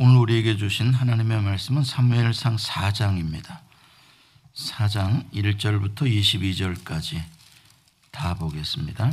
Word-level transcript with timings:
오늘 0.00 0.18
우리에게 0.18 0.56
주신 0.56 0.94
하나님의 0.94 1.42
말씀은 1.42 1.82
사무엘상 1.82 2.54
4장입니다. 2.54 3.62
4장 4.54 5.28
1절부터 5.32 6.02
22절까지 6.02 7.20
다 8.12 8.34
보겠습니다. 8.34 9.10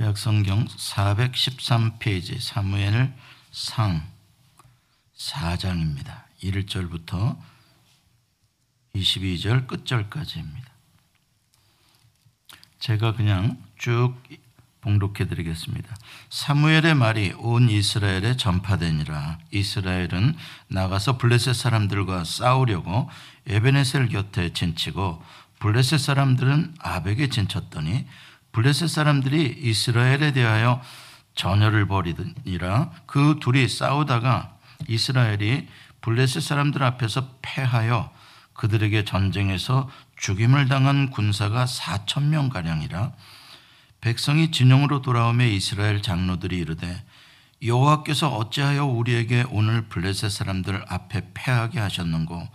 약성경 0.00 0.66
413페이지 0.66 2.38
사무엘 2.38 3.14
상 3.50 4.06
4장입니다. 5.16 6.24
1절부터 6.42 7.40
22절 8.94 9.66
끝절까지입니다. 9.66 10.68
제가 12.80 13.14
그냥 13.14 13.66
쭉 13.78 14.14
봉독해 14.80 15.26
드리겠습니다. 15.28 15.96
사무엘의 16.30 16.94
말이 16.94 17.32
온 17.38 17.68
이스라엘에 17.68 18.36
전파되니라. 18.36 19.38
이스라엘은 19.50 20.36
나가서 20.68 21.18
블레셋 21.18 21.54
사람들과 21.54 22.24
싸우려고 22.24 23.10
에베네셀 23.46 24.08
곁에 24.08 24.52
진치고 24.52 25.22
블레셋 25.58 25.98
사람들은 25.98 26.74
아벡에 26.78 27.28
진쳤더니 27.28 28.06
블레셋 28.52 28.88
사람들이 28.88 29.58
이스라엘에 29.62 30.32
대하여 30.32 30.80
전열을 31.34 31.86
벌이니라. 31.86 32.90
그 33.06 33.38
둘이 33.40 33.68
싸우다가 33.68 34.56
이스라엘이 34.86 35.68
블레셋 36.00 36.42
사람들 36.42 36.82
앞에서 36.82 37.36
패하여 37.42 38.12
그들에게 38.54 39.04
전쟁에서 39.04 39.90
죽임을 40.16 40.66
당한 40.66 41.10
군사가 41.10 41.64
4천 41.64 42.24
명 42.24 42.48
가량이라 42.48 43.12
백성이 44.00 44.50
진영으로 44.50 45.02
돌아오매 45.02 45.48
이스라엘 45.48 46.02
장로들이 46.02 46.56
이르되 46.58 47.04
여호와께서 47.62 48.28
어찌하여 48.28 48.86
우리에게 48.86 49.44
오늘 49.50 49.88
블레셋 49.88 50.30
사람들 50.30 50.84
앞에 50.86 51.32
패하게 51.34 51.80
하셨는고? 51.80 52.48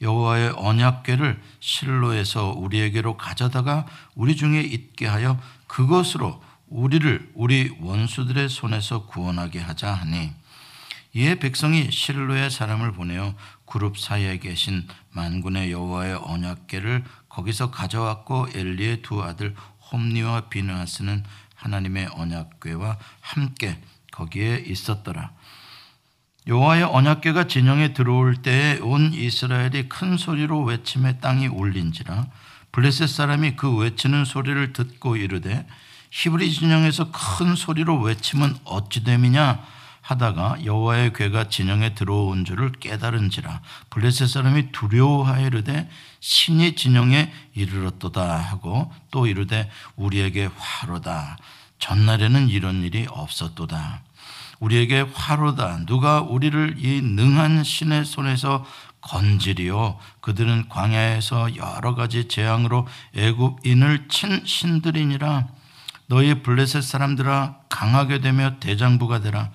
여호와의 0.00 0.54
언약궤를 0.56 1.40
실로에서 1.60 2.50
우리에게로 2.50 3.16
가져다가 3.16 3.86
우리 4.14 4.36
중에 4.36 4.60
있게 4.60 5.06
하여 5.06 5.40
그것으로 5.66 6.42
우리를 6.68 7.30
우리 7.34 7.74
원수들의 7.80 8.48
손에서 8.48 9.06
구원하게 9.06 9.60
하자 9.60 9.92
하니 9.92 10.32
이에 11.16 11.36
백성이 11.36 11.90
실로의 11.90 12.50
사람을 12.50 12.92
보내어 12.92 13.34
그룹 13.66 13.98
사이에 13.98 14.38
계신 14.38 14.86
만군의 15.10 15.70
여호와의 15.70 16.18
언약궤를 16.22 17.04
거기서 17.28 17.70
가져왔고 17.70 18.48
엘리의 18.52 19.02
두 19.02 19.22
아들 19.22 19.54
홈니와 19.92 20.48
비느하스는 20.48 21.24
하나님의 21.54 22.08
언약궤와 22.12 22.98
함께 23.20 23.80
거기에 24.12 24.64
있었더라. 24.66 25.32
여호와의 26.46 26.84
언약궤가 26.84 27.46
진영에 27.46 27.94
들어올 27.94 28.36
때에 28.36 28.78
온 28.80 29.14
이스라엘이 29.14 29.88
큰 29.88 30.18
소리로 30.18 30.62
외침에 30.62 31.18
땅이 31.18 31.46
울린지라 31.46 32.26
블레셋 32.70 33.08
사람이 33.08 33.56
그 33.56 33.74
외치는 33.74 34.26
소리를 34.26 34.72
듣고 34.74 35.16
이르되 35.16 35.66
히브리 36.10 36.52
진영에서 36.52 37.10
큰 37.12 37.54
소리로 37.54 37.98
외침은 38.00 38.56
어찌 38.64 39.04
됨이냐 39.04 39.64
하다가 40.04 40.64
여호와의 40.64 41.14
괴가 41.14 41.48
진영에 41.48 41.94
들어온 41.94 42.44
줄을 42.44 42.72
깨달은지라 42.72 43.62
블레셋 43.88 44.28
사람이 44.28 44.70
두려워하여 44.70 45.46
이르되 45.46 45.88
신이 46.20 46.74
진영에 46.74 47.32
이르렀도다 47.54 48.36
하고 48.36 48.92
또 49.10 49.26
이르되 49.26 49.70
우리에게 49.96 50.50
화로다. 50.56 51.38
전날에는 51.78 52.50
이런 52.50 52.82
일이 52.82 53.06
없었도다. 53.08 54.02
우리에게 54.60 55.06
화로다. 55.14 55.86
누가 55.86 56.20
우리를 56.20 56.76
이 56.78 57.00
능한 57.00 57.64
신의 57.64 58.04
손에서 58.04 58.64
건지리요? 59.00 59.98
그들은 60.20 60.68
광야에서 60.68 61.56
여러 61.56 61.94
가지 61.94 62.28
재앙으로 62.28 62.86
애굽인을 63.14 64.08
친 64.08 64.44
신들이니라. 64.44 65.46
너희 66.08 66.42
블레셋 66.42 66.82
사람들아 66.82 67.56
강하게 67.70 68.20
되며 68.20 68.58
대장부가 68.60 69.20
되라 69.20 69.50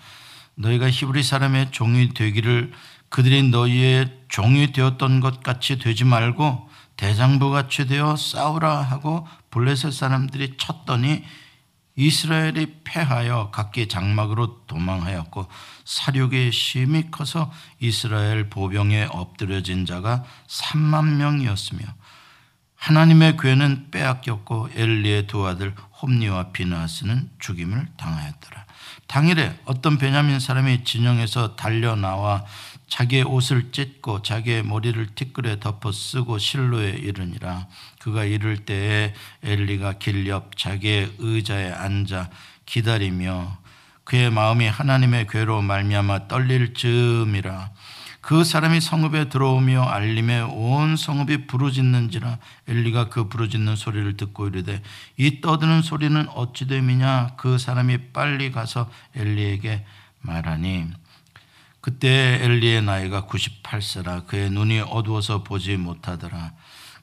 너희가 0.59 0.90
히브리 0.90 1.24
사람의 1.24 1.72
종이 1.72 2.14
되기를 2.14 2.72
그들이 3.08 3.44
너희의 3.44 4.20
종이 4.28 4.72
되었던 4.72 5.22
것 5.22 5.42
같이 5.42 5.80
되지 5.80 6.03
말고 6.03 6.70
대장부 6.97 7.50
같이 7.50 7.88
되어 7.88 8.16
싸우라 8.18 8.81
하고 8.81 9.25
블레셋 9.52 9.94
사람들이 9.94 10.58
쳤더니 10.58 11.24
이스라엘이 11.96 12.81
패하여 12.84 13.52
각기 13.52 13.88
장막으로 13.88 14.66
도망하였고 14.68 15.47
사륙이 15.86 16.52
심히 16.52 17.09
커서 17.09 17.52
이스라엘 17.80 18.50
보병에 18.50 19.08
엎드려진 19.12 19.86
자가 19.86 20.24
3만 20.47 21.16
명이었으며 21.16 21.81
하나님의 22.76 23.38
괴는 23.38 23.91
빼앗겼고 23.91 24.70
엘리의 24.76 25.28
두 25.28 25.46
아들 25.46 25.74
홈니와 26.02 26.52
비나스는 26.52 27.30
죽임을 27.40 27.88
당하였더라. 27.97 28.66
당일에 29.09 29.59
어떤 29.66 29.97
베냐민 29.97 30.40
사람이 30.40 30.84
진영에서 30.84 31.56
달려 31.56 31.96
나와 31.96 32.46
자기의 32.88 33.24
옷을 33.24 33.72
찢고 33.72 34.22
자기의 34.22 34.62
머리를 34.64 35.16
티끌에 35.16 35.59
덮어 35.59 35.92
쓰고 35.92 36.38
실로에 36.38 36.92
이르니라. 36.92 37.68
그가 38.00 38.24
이를 38.24 38.66
때에 38.66 39.16
엘리가 39.42 39.94
길 39.94 40.28
옆 40.28 40.56
자기의 40.56 41.16
의자에 41.18 41.72
앉아 41.72 42.30
기다리며 42.68 43.58
그의 44.03 44.30
마음이 44.30 44.68
하나님의 44.68 45.26
괴로 45.26 45.64
말미암아 45.64 46.28
떨릴 46.28 46.76
즈음이라 46.76 47.72
그 48.22 48.44
사람이 48.44 48.81
성읍에 48.81 49.30
들어오며 49.30 49.84
알림에 49.84 50.41
온 50.41 50.97
성읍이 50.97 51.47
부르짖는지라 51.47 52.38
엘리가 52.68 53.09
그 53.09 53.30
부르짖는 53.30 53.75
소리를 53.75 54.18
듣고 54.18 54.47
이르되 54.47 54.81
이 55.18 55.41
떠드는 55.41 55.81
소리는 55.81 56.28
어찌 56.29 56.68
됨이냐? 56.68 57.35
그 57.38 57.58
사람이 57.58 58.12
빨리 58.12 58.52
가서 58.52 58.90
엘리에게 59.16 59.85
말하니 60.22 60.88
그때 61.81 62.40
엘리의 62.44 62.84
나이가 62.84 63.25
98세라. 63.25 64.28
그의 64.28 64.50
눈이 64.50 64.81
어두워서 64.81 65.44
보지 65.44 65.78
못하더라. 65.78 66.52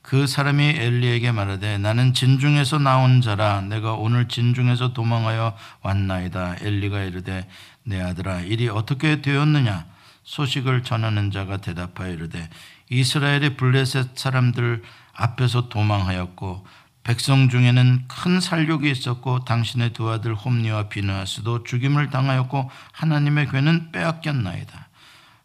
그 0.03 0.27
사람이 0.27 0.63
엘리에게 0.65 1.33
말하되 1.33 1.79
나는 1.79 2.13
진중에서 2.13 2.79
나온 2.79 3.23
자라. 3.23 3.63
내가 3.63 3.95
오늘 3.95 4.29
진중에서 4.29 4.93
도망하여 4.93 5.57
왔나이다. 5.83 6.57
엘리가 6.61 7.03
이르되 7.05 7.49
내 7.85 8.01
아들아 8.01 8.43
일이 8.43 8.69
어떻게 8.69 9.23
되었느냐 9.23 9.87
소식을 10.27 10.83
전하는 10.83 11.31
자가 11.31 11.57
대답하여 11.59 12.13
이르되 12.13 12.51
이스라엘의 12.91 13.57
블레셋 13.57 14.19
사람들 14.19 14.83
앞에서 15.15 15.69
도망하였고 15.69 16.67
백성 17.05 17.49
중에는 17.49 18.09
큰 18.09 18.41
살육이 18.41 18.91
있었고 18.91 19.45
당신의 19.45 19.93
두 19.93 20.11
아들 20.11 20.35
홈니와 20.35 20.89
비느하스도 20.89 21.63
죽임을 21.63 22.11
당하였고 22.11 22.69
하나님의 22.93 23.49
괴는 23.49 23.93
빼앗겼나이다. 23.93 24.89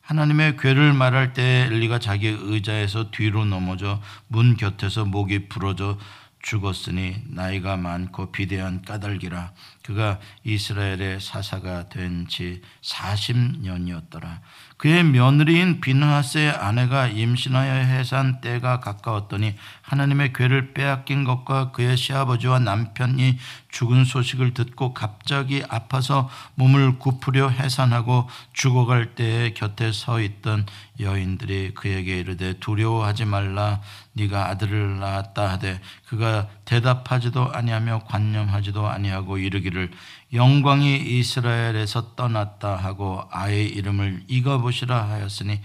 하나님의 0.01 0.57
괴를 0.57 0.93
말할 0.93 1.33
때 1.33 1.67
엘리가 1.67 1.99
자기 1.99 2.27
의자에서 2.27 3.11
뒤로 3.11 3.45
넘어져 3.45 4.01
문 4.27 4.57
곁에서 4.57 5.05
목이 5.05 5.47
부러져 5.47 5.99
죽었으니 6.41 7.21
나이가 7.27 7.77
많고 7.77 8.31
비대한 8.31 8.81
까닭이라 8.81 9.53
그가 9.83 10.19
이스라엘의 10.43 11.21
사사가 11.21 11.89
된 11.89 12.25
지 12.27 12.61
40년이었더라. 12.81 14.39
그의 14.81 15.03
며느리인 15.03 15.79
비느하스의 15.79 16.49
아내가 16.49 17.05
임신하여 17.05 17.71
해산 17.71 18.41
때가 18.41 18.79
가까웠더니 18.79 19.53
하나님의 19.91 20.31
괴를 20.31 20.73
빼앗긴 20.73 21.25
것과 21.25 21.71
그의 21.71 21.97
시아버지와 21.97 22.59
남편이 22.59 23.37
죽은 23.71 24.05
소식을 24.05 24.53
듣고 24.53 24.93
갑자기 24.93 25.63
아파서 25.67 26.29
몸을 26.55 26.97
굽으려 26.97 27.49
해산하고 27.49 28.29
죽어갈 28.53 29.15
때에 29.15 29.51
곁에 29.51 29.91
서 29.91 30.21
있던 30.21 30.65
여인들이 31.01 31.73
그에게 31.73 32.19
이르되 32.19 32.53
두려워하지 32.59 33.25
말라. 33.25 33.81
네가 34.13 34.47
아들을 34.47 34.99
낳았다 34.99 35.49
하되 35.51 35.81
그가 36.07 36.47
대답하지도 36.63 37.51
아니하며 37.51 38.03
관념하지도 38.07 38.87
아니하고 38.87 39.39
이르기를 39.39 39.91
영광이 40.33 41.19
이스라엘에서 41.19 42.15
떠났다 42.15 42.77
하고 42.77 43.25
아의 43.29 43.67
이름을 43.67 44.23
읽어보시라 44.29 45.09
하였으니 45.09 45.59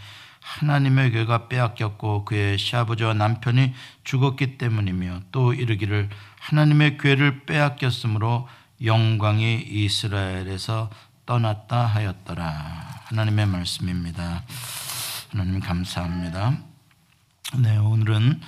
하나님의 0.46 1.10
괴가 1.10 1.48
빼앗겼고 1.48 2.24
그의 2.24 2.56
시아버지와 2.56 3.14
남편이 3.14 3.74
죽었기 4.04 4.58
때문이며 4.58 5.22
또 5.32 5.52
이르기를 5.52 6.08
하나님의 6.38 6.98
괴를 6.98 7.44
빼앗겼으므로 7.46 8.48
영광이 8.84 9.64
이스라엘에서 9.68 10.90
떠났다 11.26 11.86
하였더라. 11.86 12.44
하나님의 13.06 13.46
말씀입니다. 13.46 14.44
하나님 15.30 15.58
감사합니다. 15.58 16.58
네, 17.58 17.76
오늘은 17.76 18.40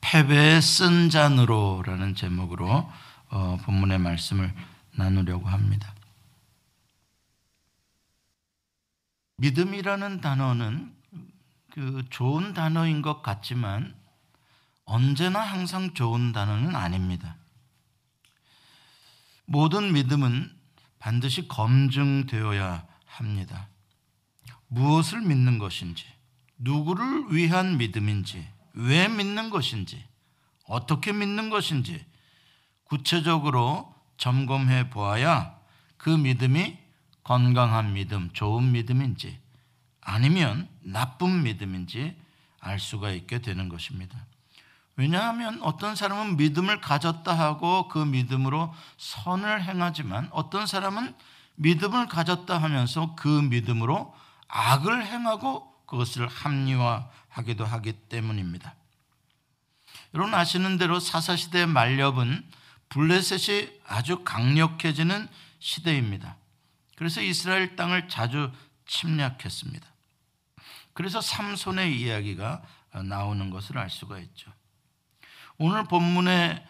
패배의 0.00 0.60
쓴 0.60 1.08
잔으로라는 1.08 2.16
제목으로 2.16 2.90
어, 3.30 3.58
본문의 3.62 3.98
말씀을 3.98 4.52
나누려고 4.96 5.48
합니다. 5.48 5.94
믿음이라는 9.36 10.20
단어는 10.20 10.93
그 11.74 12.04
좋은 12.08 12.54
단어인 12.54 13.02
것 13.02 13.20
같지만 13.20 13.96
언제나 14.84 15.40
항상 15.40 15.92
좋은 15.92 16.30
단어는 16.30 16.76
아닙니다. 16.76 17.36
모든 19.44 19.92
믿음은 19.92 20.56
반드시 21.00 21.48
검증되어야 21.48 22.86
합니다. 23.06 23.68
무엇을 24.68 25.22
믿는 25.22 25.58
것인지, 25.58 26.06
누구를 26.58 27.34
위한 27.34 27.76
믿음인지, 27.76 28.48
왜 28.74 29.08
믿는 29.08 29.50
것인지, 29.50 30.04
어떻게 30.68 31.12
믿는 31.12 31.50
것인지 31.50 32.06
구체적으로 32.84 33.92
점검해 34.16 34.90
보아야 34.90 35.58
그 35.96 36.08
믿음이 36.08 36.78
건강한 37.24 37.94
믿음, 37.94 38.30
좋은 38.32 38.70
믿음인지 38.70 39.40
아니면 40.00 40.68
나쁜 40.84 41.42
믿음인지 41.42 42.16
알 42.60 42.78
수가 42.78 43.10
있게 43.10 43.40
되는 43.40 43.68
것입니다. 43.68 44.18
왜냐하면 44.96 45.60
어떤 45.62 45.96
사람은 45.96 46.36
믿음을 46.36 46.80
가졌다 46.80 47.32
하고 47.36 47.88
그 47.88 47.98
믿음으로 47.98 48.72
선을 48.96 49.64
행하지만 49.64 50.28
어떤 50.30 50.66
사람은 50.66 51.14
믿음을 51.56 52.06
가졌다 52.06 52.56
하면서 52.56 53.14
그 53.16 53.28
믿음으로 53.28 54.14
악을 54.48 55.06
행하고 55.06 55.72
그것을 55.86 56.28
합리화하기도 56.28 57.64
하기 57.64 57.92
때문입니다. 58.08 58.74
여러분 60.14 60.32
아시는 60.34 60.78
대로 60.78 61.00
사사시대의 61.00 61.66
말렵은 61.66 62.44
블레셋이 62.88 63.68
아주 63.86 64.22
강력해지는 64.22 65.28
시대입니다. 65.58 66.36
그래서 66.96 67.20
이스라엘 67.20 67.74
땅을 67.74 68.08
자주 68.08 68.52
침략했습니다. 68.86 69.93
그래서 70.94 71.20
삼손의 71.20 72.00
이야기가 72.00 72.62
나오는 73.04 73.50
것을 73.50 73.76
알 73.78 73.90
수가 73.90 74.18
있죠. 74.20 74.50
오늘 75.58 75.84
본문의 75.84 76.64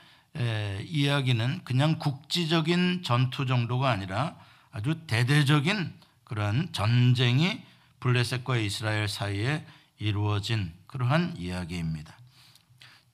이야기는 0.84 1.62
그냥 1.64 1.98
국지적인 1.98 3.02
전투 3.04 3.46
정도가 3.46 3.90
아니라 3.90 4.36
아주 4.72 5.06
대대적인 5.06 5.94
그런 6.24 6.72
전쟁이 6.72 7.62
블레셋과 8.00 8.56
이스라엘 8.56 9.06
사이에 9.06 9.64
이루어진 9.98 10.72
그러한 10.86 11.36
이야기입니다. 11.36 12.18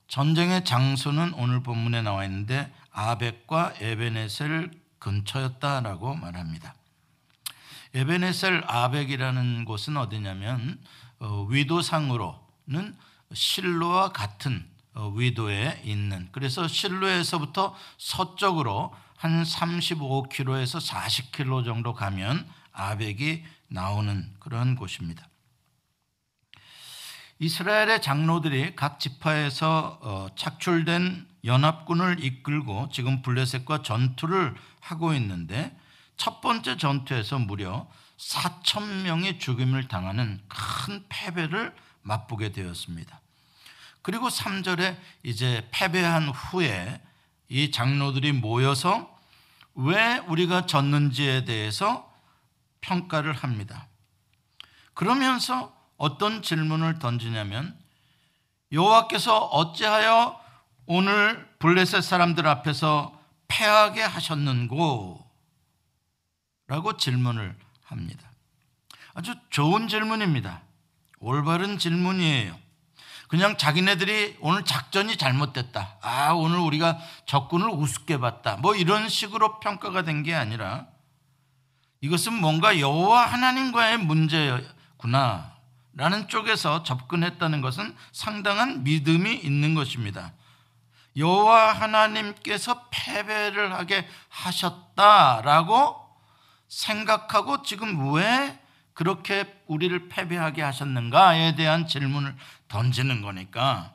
전쟁의 0.07 0.65
장소는 0.65 1.33
오늘 1.35 1.61
본문에 1.61 2.01
나와 2.01 2.25
있는데 2.25 2.73
아벡과 2.91 3.75
에베네셀 3.79 4.71
근처였다라고 4.99 6.15
말합니다. 6.15 6.73
에베네셀 7.93 8.63
아벡이라는 8.67 9.65
곳은 9.65 9.97
어디냐면 9.97 10.79
어, 11.19 11.45
위도상으로는 11.49 12.95
실로와 13.33 14.09
같은 14.09 14.65
어, 14.93 15.09
위도에 15.09 15.81
있는 15.83 16.29
그래서 16.31 16.67
실로에서부터 16.67 17.75
서쪽으로 17.97 18.93
한 19.17 19.43
35km에서 19.43 20.85
40km 20.85 21.65
정도 21.65 21.93
가면 21.93 22.47
아벡이 22.71 23.43
나오는 23.67 24.33
그런 24.39 24.75
곳입니다. 24.75 25.27
이스라엘의 27.39 28.01
장로들이 28.01 28.75
각 28.75 28.99
지파에서 28.99 29.99
어, 30.01 30.27
착출된 30.35 31.27
연합군을 31.43 32.23
이끌고 32.23 32.89
지금 32.91 33.21
블레셋과 33.21 33.81
전투를 33.81 34.55
하고 34.79 35.13
있는데 35.15 35.75
첫 36.21 36.39
번째 36.39 36.77
전투에서 36.77 37.39
무려 37.39 37.87
4천 38.19 39.01
명이 39.01 39.39
죽임을 39.39 39.87
당하는 39.87 40.39
큰 40.47 41.03
패배를 41.09 41.75
맛보게 42.03 42.51
되었습니다. 42.51 43.19
그리고 44.03 44.27
3절에 44.29 44.99
이제 45.23 45.67
패배한 45.71 46.29
후에 46.29 47.01
이 47.49 47.71
장로들이 47.71 48.33
모여서 48.33 49.17
왜 49.73 50.19
우리가 50.27 50.67
졌는지에 50.67 51.45
대해서 51.45 52.13
평가를 52.81 53.33
합니다. 53.33 53.87
그러면서 54.93 55.75
어떤 55.97 56.43
질문을 56.43 56.99
던지냐면 56.99 57.75
여호와께서 58.71 59.45
어찌하여 59.47 60.39
오늘 60.85 61.49
블레셋 61.57 62.03
사람들 62.03 62.45
앞에서 62.45 63.19
패하게 63.47 64.03
하셨는고? 64.03 65.20
라고 66.71 66.95
질문을 66.95 67.53
합니다. 67.83 68.31
아주 69.13 69.35
좋은 69.49 69.89
질문입니다. 69.89 70.61
올바른 71.19 71.77
질문이에요. 71.77 72.57
그냥 73.27 73.57
자기네들이 73.57 74.37
오늘 74.39 74.63
작전이 74.63 75.17
잘못됐다. 75.17 75.97
아, 76.01 76.31
오늘 76.31 76.59
우리가 76.59 76.97
적군을 77.25 77.67
우습게 77.67 78.19
봤다. 78.19 78.55
뭐 78.55 78.73
이런 78.73 79.09
식으로 79.09 79.59
평가가 79.59 80.03
된 80.03 80.23
게 80.23 80.33
아니라 80.33 80.85
이것은 81.99 82.31
뭔가 82.35 82.79
여호와 82.79 83.25
하나님과의 83.25 83.97
문제구나. 83.97 85.51
라는 85.93 86.29
쪽에서 86.29 86.83
접근했다는 86.83 87.59
것은 87.59 87.93
상당한 88.13 88.85
믿음이 88.85 89.35
있는 89.35 89.75
것입니다. 89.75 90.31
여호와 91.17 91.73
하나님께서 91.73 92.87
패배를 92.91 93.73
하게 93.73 94.07
하셨다라고 94.29 96.00
생각하고 96.71 97.63
지금 97.63 98.13
왜 98.13 98.57
그렇게 98.93 99.61
우리를 99.67 100.07
패배하게 100.07 100.61
하셨는가에 100.61 101.55
대한 101.55 101.85
질문을 101.85 102.33
던지는 102.69 103.21
거니까 103.21 103.93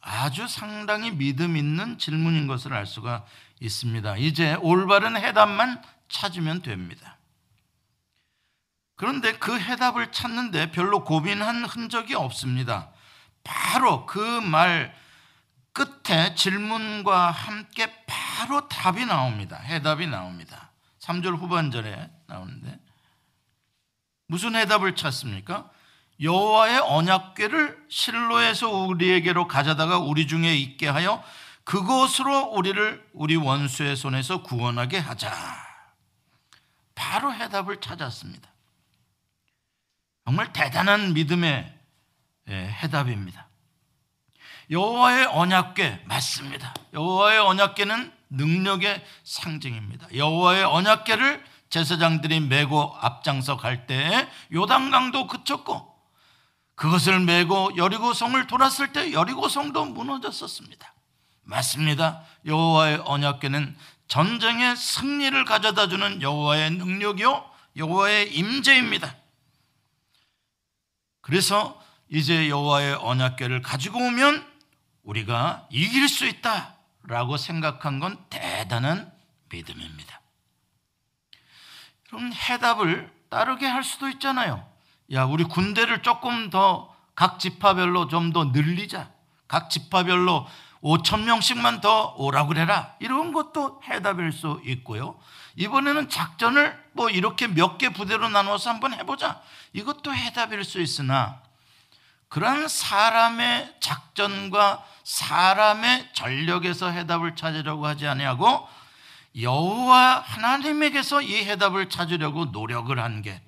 아주 0.00 0.46
상당히 0.46 1.10
믿음 1.10 1.56
있는 1.56 1.98
질문인 1.98 2.46
것을 2.46 2.72
알 2.72 2.86
수가 2.86 3.24
있습니다. 3.60 4.16
이제 4.18 4.54
올바른 4.60 5.16
해답만 5.16 5.82
찾으면 6.08 6.62
됩니다. 6.62 7.18
그런데 8.96 9.32
그 9.38 9.58
해답을 9.58 10.12
찾는데 10.12 10.70
별로 10.70 11.02
고민한 11.04 11.64
흔적이 11.64 12.14
없습니다. 12.14 12.90
바로 13.44 14.06
그 14.06 14.20
말 14.40 14.94
끝에 15.72 16.34
질문과 16.34 17.30
함께 17.30 18.04
바로 18.06 18.68
답이 18.68 19.06
나옵니다. 19.06 19.56
해답이 19.56 20.06
나옵니다. 20.06 20.71
3절 21.02 21.36
후반절에 21.36 22.10
나오는데 22.26 22.78
무슨 24.28 24.54
해답을 24.54 24.94
찾습니까? 24.94 25.70
여호와의 26.20 26.78
언약궤를 26.78 27.86
실로에서 27.88 28.70
우리에게로 28.70 29.48
가져다가 29.48 29.98
우리 29.98 30.26
중에 30.26 30.54
있게 30.54 30.88
하여 30.88 31.22
그곳으로 31.64 32.50
우리를 32.52 33.10
우리 33.12 33.36
원수의 33.36 33.96
손에서 33.96 34.42
구원하게 34.42 34.98
하자. 34.98 35.32
바로 36.94 37.34
해답을 37.34 37.80
찾았습니다. 37.80 38.50
정말 40.24 40.52
대단한 40.52 41.14
믿음의 41.14 41.78
예, 42.48 42.52
해답입니다. 42.54 43.48
여호와의 44.70 45.26
언약궤 45.26 46.04
맞습니다. 46.06 46.74
여호와의 46.92 47.40
언약궤는 47.40 48.21
능력의 48.32 49.04
상징입니다. 49.24 50.08
여호와의 50.14 50.64
언약궤를 50.64 51.44
제사장들이 51.70 52.40
메고 52.40 52.94
앞장서 53.00 53.56
갈때 53.56 54.28
요단강도 54.52 55.26
그쳤고 55.26 55.92
그것을 56.74 57.20
메고 57.20 57.74
여리고성을 57.76 58.46
돌았을 58.46 58.92
때 58.92 59.12
여리고성도 59.12 59.84
무너졌었습니다. 59.86 60.94
맞습니다. 61.44 62.22
여호와의 62.46 63.02
언약궤는 63.04 63.76
전쟁의 64.08 64.76
승리를 64.76 65.44
가져다 65.44 65.88
주는 65.88 66.20
여호와의 66.20 66.72
능력이요 66.72 67.50
여호와의 67.76 68.34
임재입니다. 68.34 69.16
그래서 71.20 71.80
이제 72.10 72.48
여호와의 72.48 72.96
언약궤를 72.96 73.62
가지고 73.62 73.98
오면 73.98 74.46
우리가 75.04 75.66
이길 75.70 76.08
수 76.08 76.26
있다 76.26 76.76
라고 77.04 77.36
생각한 77.36 77.98
건 78.00 78.24
대단한 78.30 79.12
믿음입니다. 79.50 80.20
그럼 82.08 82.32
해답을 82.32 83.12
따르게 83.28 83.66
할 83.66 83.82
수도 83.82 84.08
있잖아요. 84.08 84.66
야, 85.12 85.24
우리 85.24 85.44
군대를 85.44 86.02
조금 86.02 86.50
더 86.50 86.92
각 87.14 87.38
지파별로 87.38 88.08
좀 88.08 88.32
더 88.32 88.46
늘리자. 88.46 89.10
각 89.48 89.68
지파별로 89.70 90.46
5천 90.82 91.24
명씩만 91.24 91.80
더 91.80 92.14
오라 92.16 92.46
그래라. 92.46 92.96
이런 93.00 93.32
것도 93.32 93.80
해답일 93.84 94.32
수 94.32 94.60
있고요. 94.64 95.18
이번에는 95.56 96.08
작전을 96.08 96.82
뭐 96.92 97.10
이렇게 97.10 97.46
몇 97.46 97.78
개 97.78 97.90
부대로 97.90 98.28
나눠서 98.28 98.70
한번 98.70 98.94
해보자. 98.94 99.42
이것도 99.72 100.14
해답일 100.14 100.64
수 100.64 100.80
있으나 100.80 101.42
그런 102.28 102.66
사람의 102.66 103.76
작전과 103.80 104.84
사람의 105.04 106.10
전력에서 106.12 106.90
해답을 106.90 107.36
찾으려고 107.36 107.86
하지 107.86 108.06
아니하고 108.06 108.68
여호와 109.40 110.20
하나님에게서 110.20 111.22
이 111.22 111.36
해답을 111.44 111.88
찾으려고 111.88 112.46
노력을 112.46 112.98
한 112.98 113.22
게 113.22 113.40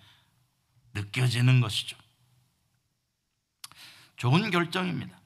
느껴지는 0.94 1.60
것이죠. 1.60 1.96
좋은 4.16 4.50
결정입니다. 4.50 5.18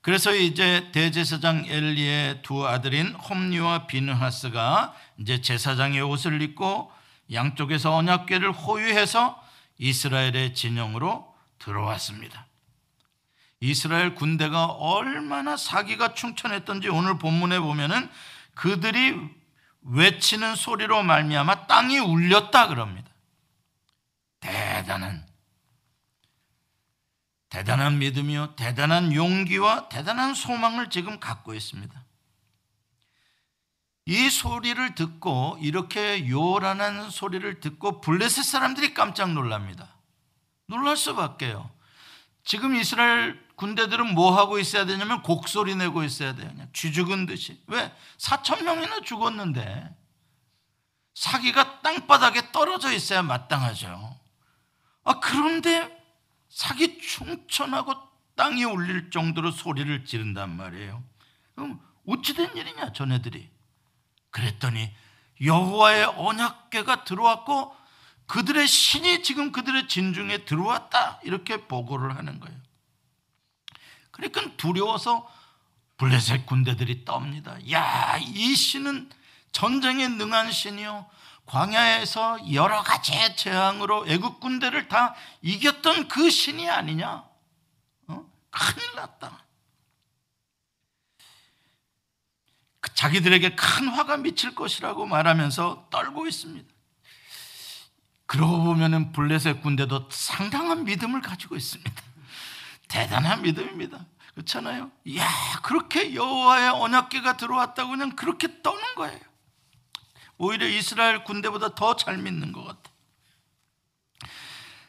그래서 0.00 0.32
이제 0.32 0.88
대제사장 0.92 1.64
엘리의 1.66 2.42
두 2.42 2.66
아들인 2.66 3.12
홈리와 3.14 3.88
비느하스가 3.88 4.94
이제 5.18 5.40
제사장의 5.40 6.00
옷을 6.00 6.40
입고 6.42 6.92
양쪽에서 7.32 7.92
언약궤를 7.96 8.52
호위해서 8.52 9.42
이스라엘의 9.78 10.54
진영으로 10.54 11.34
들어왔습니다. 11.58 12.45
이스라엘 13.60 14.14
군대가 14.14 14.66
얼마나 14.66 15.56
사기가 15.56 16.14
충천했던지 16.14 16.88
오늘 16.88 17.18
본문에 17.18 17.58
보면은 17.60 18.10
그들이 18.54 19.16
외치는 19.82 20.56
소리로 20.56 21.02
말미암아 21.02 21.66
땅이 21.66 21.98
울렸다 21.98 22.68
그럽니다. 22.68 23.10
대단한 24.40 25.26
대단한 27.48 27.98
믿음이요, 27.98 28.56
대단한 28.56 29.14
용기와 29.14 29.88
대단한 29.88 30.34
소망을 30.34 30.90
지금 30.90 31.18
갖고 31.20 31.54
있습니다. 31.54 32.04
이 34.06 34.30
소리를 34.30 34.94
듣고 34.94 35.56
이렇게 35.60 36.28
요란한 36.28 37.08
소리를 37.10 37.60
듣고 37.60 38.00
블레셋 38.00 38.44
사람들이 38.44 38.94
깜짝 38.94 39.32
놀랍니다. 39.32 39.96
놀랄 40.66 40.96
수밖에요. 40.96 41.70
지금 42.44 42.76
이스라엘 42.76 43.45
군대들은 43.56 44.14
뭐 44.14 44.36
하고 44.36 44.58
있어야 44.58 44.84
되냐면 44.84 45.22
곡소리 45.22 45.76
내고 45.76 46.04
있어야 46.04 46.34
돼요. 46.34 46.48
그냥 46.48 46.68
쥐 46.72 46.92
죽은 46.92 47.26
듯이. 47.26 47.62
왜? 47.66 47.92
4천 48.18 48.62
명이나 48.62 49.00
죽었는데 49.00 49.94
사기가 51.14 51.80
땅바닥에 51.80 52.52
떨어져 52.52 52.92
있어야 52.92 53.22
마땅하죠. 53.22 54.20
아 55.04 55.20
그런데 55.20 55.90
사기 56.50 56.98
충천하고 56.98 57.94
땅이 58.34 58.64
울릴 58.64 59.10
정도로 59.10 59.50
소리를 59.50 60.04
지른단 60.04 60.54
말이에요. 60.54 61.02
그럼 61.54 61.80
어찌된 62.06 62.54
일이냐 62.54 62.92
전애들이. 62.92 63.50
그랬더니 64.30 64.94
여호와의 65.42 66.04
언약궤가 66.04 67.04
들어왔고 67.04 67.74
그들의 68.26 68.66
신이 68.66 69.22
지금 69.22 69.52
그들의 69.52 69.88
진중에 69.88 70.44
들어왔다 70.44 71.20
이렇게 71.22 71.66
보고를 71.66 72.16
하는 72.16 72.40
거예요. 72.40 72.65
그러니까 74.16 74.56
두려워서 74.56 75.30
블레셋 75.98 76.46
군대들이 76.46 77.04
떱니다. 77.04 77.70
야, 77.70 78.18
이 78.18 78.54
신은 78.54 79.10
전쟁에 79.52 80.08
능한 80.08 80.52
신이요. 80.52 81.06
광야에서 81.46 82.52
여러 82.52 82.82
가지 82.82 83.12
재앙으로 83.36 84.06
애국 84.08 84.40
군대를 84.40 84.88
다 84.88 85.14
이겼던 85.42 86.08
그 86.08 86.28
신이 86.28 86.68
아니냐? 86.68 87.24
어? 88.08 88.24
큰일 88.50 88.94
났다. 88.96 89.44
그 92.80 92.94
자기들에게 92.94 93.54
큰 93.54 93.88
화가 93.88 94.18
미칠 94.18 94.54
것이라고 94.54 95.06
말하면서 95.06 95.88
떨고 95.90 96.26
있습니다. 96.26 96.68
그러고 98.26 98.64
보면은 98.64 99.12
블레셋 99.12 99.62
군대도 99.62 100.08
상당한 100.10 100.84
믿음을 100.84 101.22
가지고 101.22 101.56
있습니다. 101.56 102.02
대단한 102.88 103.42
믿음입니다. 103.42 104.06
그렇잖아요. 104.34 104.90
야 105.16 105.28
그렇게 105.62 106.14
여호와의 106.14 106.68
언약궤가 106.70 107.36
들어왔다고 107.36 107.90
그냥 107.90 108.10
그렇게 108.16 108.62
떠는 108.62 108.94
거예요. 108.96 109.20
오히려 110.38 110.66
이스라엘 110.66 111.24
군대보다 111.24 111.74
더 111.74 111.96
잘 111.96 112.18
믿는 112.18 112.52
것 112.52 112.64
같아. 112.64 112.90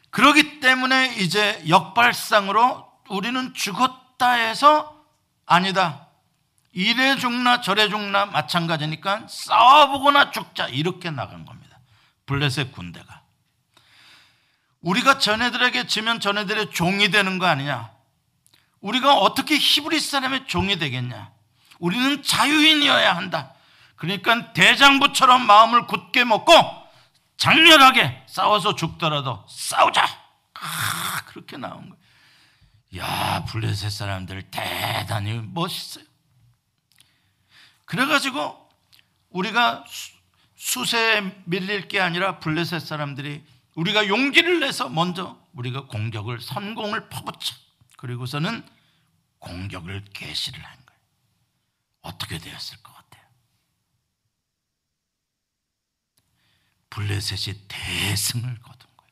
그러기 0.10 0.60
때문에 0.60 1.16
이제 1.18 1.64
역발상으로 1.68 2.86
우리는 3.10 3.54
죽었다 3.54 4.32
해서 4.32 5.06
아니다. 5.46 6.08
이래 6.74 7.16
죽나 7.16 7.62
저래 7.62 7.88
죽나 7.90 8.26
마찬가지니까 8.26 9.28
싸워보거나 9.30 10.32
죽자 10.32 10.68
이렇게 10.68 11.10
나간 11.10 11.46
겁니다. 11.46 11.80
블레셋 12.26 12.72
군대가. 12.74 13.22
우리가 14.88 15.18
전애들에게 15.18 15.88
지면 15.88 16.22
전애들의 16.22 16.72
종이 16.72 17.12
되는 17.12 17.40
거 17.40 17.46
아니냐? 17.46 17.92
우리가 18.80 19.18
어떻게 19.18 19.58
히브리 19.58 20.00
사람의 20.00 20.48
종이 20.48 20.80
되겠냐? 20.80 21.30
우리는 21.80 22.24
자유인이어야 22.24 23.14
한다. 23.14 23.54
그러니까 23.98 24.54
대장부처럼 24.54 25.46
마음을 25.46 25.88
굳게 25.88 26.24
먹고 26.24 26.54
장렬하게 27.36 28.24
싸워서 28.28 28.76
죽더라도 28.76 29.46
싸우자. 29.50 30.06
아, 30.54 31.22
그렇게 31.26 31.58
나온 31.58 31.90
거예요. 31.90 31.98
야, 32.98 33.44
블레셋 33.50 33.92
사람들 33.92 34.44
대단히 34.44 35.42
멋있어요. 35.54 36.06
그래가지고 37.84 38.70
우리가 39.32 39.84
수세에 40.56 41.42
밀릴 41.44 41.90
게 41.90 42.00
아니라 42.00 42.40
블레셋 42.40 42.82
사람들이 42.82 43.44
우리가 43.78 44.08
용기를 44.08 44.60
내서 44.60 44.90
먼저 44.90 45.40
우리가 45.54 45.86
공격을 45.86 46.42
선공을 46.42 47.10
퍼붓자. 47.10 47.56
그리고서는 47.98 48.68
공격을 49.38 50.06
개시를 50.14 50.60
한 50.60 50.76
거예요. 50.86 51.00
어떻게 52.02 52.40
되었을 52.40 52.82
것 52.82 52.92
같아요? 52.92 53.24
블레셋이 56.90 57.68
대승을 57.68 58.60
거둔 58.62 58.90
거예요. 58.98 59.12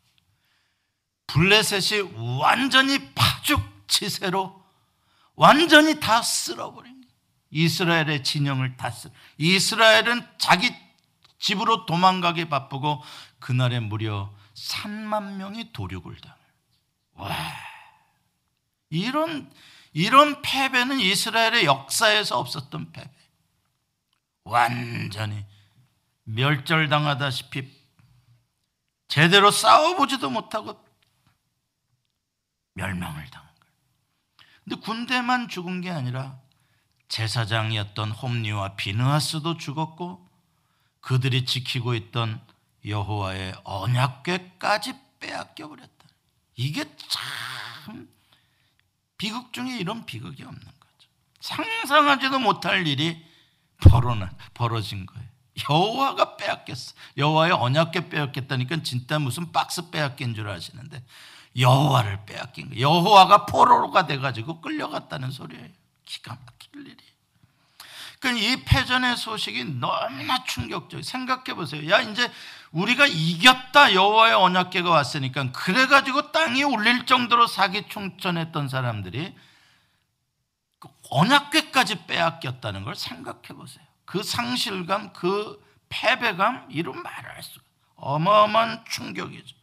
블레셋이 1.28 2.02
완전히 2.40 3.14
파죽지세로 3.14 4.66
완전히 5.36 6.00
다 6.00 6.24
쓸어버린 6.24 7.02
거예요. 7.02 7.14
이스라엘의 7.52 8.24
진영을 8.24 8.78
다 8.78 8.90
쓸. 8.90 9.12
이스라엘은 9.38 10.28
자기 10.40 10.74
집으로 11.38 11.86
도망가기 11.86 12.50
바쁘고 12.50 13.04
그날에 13.40 13.80
무려 13.80 14.34
3만 14.56 15.36
명이 15.36 15.74
도륙을 15.74 16.18
당해. 16.18 16.36
와, 17.14 17.36
이런 18.90 19.52
이런 19.94 20.42
패배는 20.42 21.00
이스라엘의 21.00 21.66
역사에서 21.66 22.40
없었던 22.40 22.92
패배. 22.92 23.12
완전히 24.44 25.46
멸절당하다시피 26.24 27.86
제대로 29.08 29.52
싸워보지도 29.52 30.30
못하고 30.30 30.84
멸망을 32.74 33.26
당한 33.30 33.50
거예요. 33.56 33.74
근데 34.64 34.76
군대만 34.78 35.48
죽은 35.48 35.82
게 35.82 35.90
아니라 35.90 36.40
제사장이었던 37.08 38.12
홈리와 38.12 38.76
비느하스도 38.76 39.58
죽었고 39.58 40.28
그들이 41.00 41.46
지키고 41.46 41.94
있던 41.96 42.46
여호와의 42.88 43.56
언약궤까지 43.64 44.94
빼앗겨 45.20 45.68
버렸다. 45.68 45.92
이게 46.56 46.86
참 47.08 48.08
비극 49.18 49.54
중에 49.54 49.78
이런 49.78 50.06
비극이 50.06 50.44
없는 50.44 50.62
거죠. 50.62 51.10
상상하지도 51.40 52.40
못할 52.40 52.86
일이 52.86 53.26
벌어진 54.54 55.06
거예요. 55.06 55.26
여호와가 55.70 56.38
빼앗겼어. 56.38 56.94
여호와의 57.18 57.54
언약궤 57.54 58.10
빼앗겼다니까 58.10 58.84
진짜 58.84 59.20
무슨 59.20 59.52
박스 59.52 59.90
빼앗긴 59.90 60.36
줄 60.36 60.50
아시는데 60.50 61.04
여호와를 61.58 62.26
빼앗긴 62.26 62.70
거예요. 62.70 62.82
여호와가 62.82 63.46
포로가 63.46 64.06
돼가지고 64.06 64.62
끌려갔다는 64.62 65.32
소리예요. 65.32 65.70
기가 66.06 66.38
막힐 66.46 66.88
일이. 66.88 66.98
그러니까 68.20 68.46
이 68.46 68.64
패전의 68.64 69.18
소식이 69.18 69.64
너무나 69.80 70.44
충격적. 70.44 71.04
생각해 71.04 71.54
보세요. 71.54 71.90
야 71.90 72.02
이제 72.02 72.32
우리가 72.72 73.06
이겼다 73.06 73.94
여호와의 73.94 74.34
언약궤가 74.34 74.90
왔으니까 74.90 75.52
그래 75.52 75.88
가지고 75.88 76.32
땅이 76.32 76.64
울릴 76.64 77.06
정도로 77.06 77.48
사기 77.48 77.88
충천했던 77.88 78.70
사람들이 78.70 79.34
그 80.80 80.90
언약궤까지 81.10 82.06
빼앗겼다는 82.06 82.84
걸 82.84 82.96
생각해 82.96 83.50
보세요. 83.56 83.86
그 84.06 84.24
상실감, 84.24 85.14
그 85.14 85.64
패배감 85.90 86.68
이런 86.70 87.02
말을 87.02 87.44
수 87.44 87.60
어마어마한 87.96 88.86
충격이죠. 88.90 89.56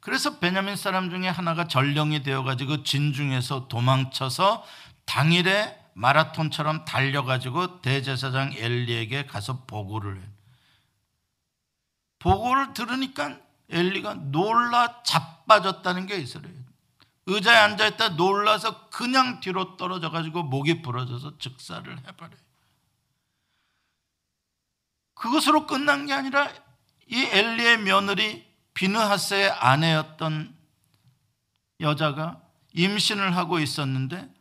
그래서 0.00 0.38
베냐민 0.38 0.76
사람 0.76 1.10
중에 1.10 1.28
하나가 1.28 1.68
전령이 1.68 2.22
되어 2.22 2.42
가지고 2.42 2.82
진중에서 2.82 3.68
도망쳐서 3.68 4.64
당일에 5.04 5.78
마라톤처럼 5.94 6.84
달려 6.84 7.24
가지고 7.24 7.82
대제사장 7.82 8.54
엘리에게 8.56 9.26
가서 9.26 9.64
보고를 9.66 10.16
해요. 10.16 10.29
보고를 12.20 12.72
들으니까 12.72 13.38
엘리가 13.68 14.14
놀라 14.14 15.02
자빠졌다는 15.02 16.06
게 16.06 16.16
있어요. 16.16 16.44
의자에 17.26 17.56
앉아 17.56 17.86
있다 17.88 18.08
놀라서 18.10 18.88
그냥 18.88 19.40
뒤로 19.40 19.76
떨어져 19.76 20.10
가지고 20.10 20.42
목이 20.42 20.82
부러져서 20.82 21.38
즉사를 21.38 21.98
해버려요. 22.06 22.40
그것으로 25.14 25.66
끝난 25.66 26.06
게 26.06 26.12
아니라 26.12 26.48
이 27.06 27.24
엘리의 27.24 27.78
며느리 27.78 28.48
비느하스의 28.74 29.50
아내였던 29.50 30.56
여자가 31.80 32.40
임신을 32.72 33.36
하고 33.36 33.58
있었는데 33.58 34.32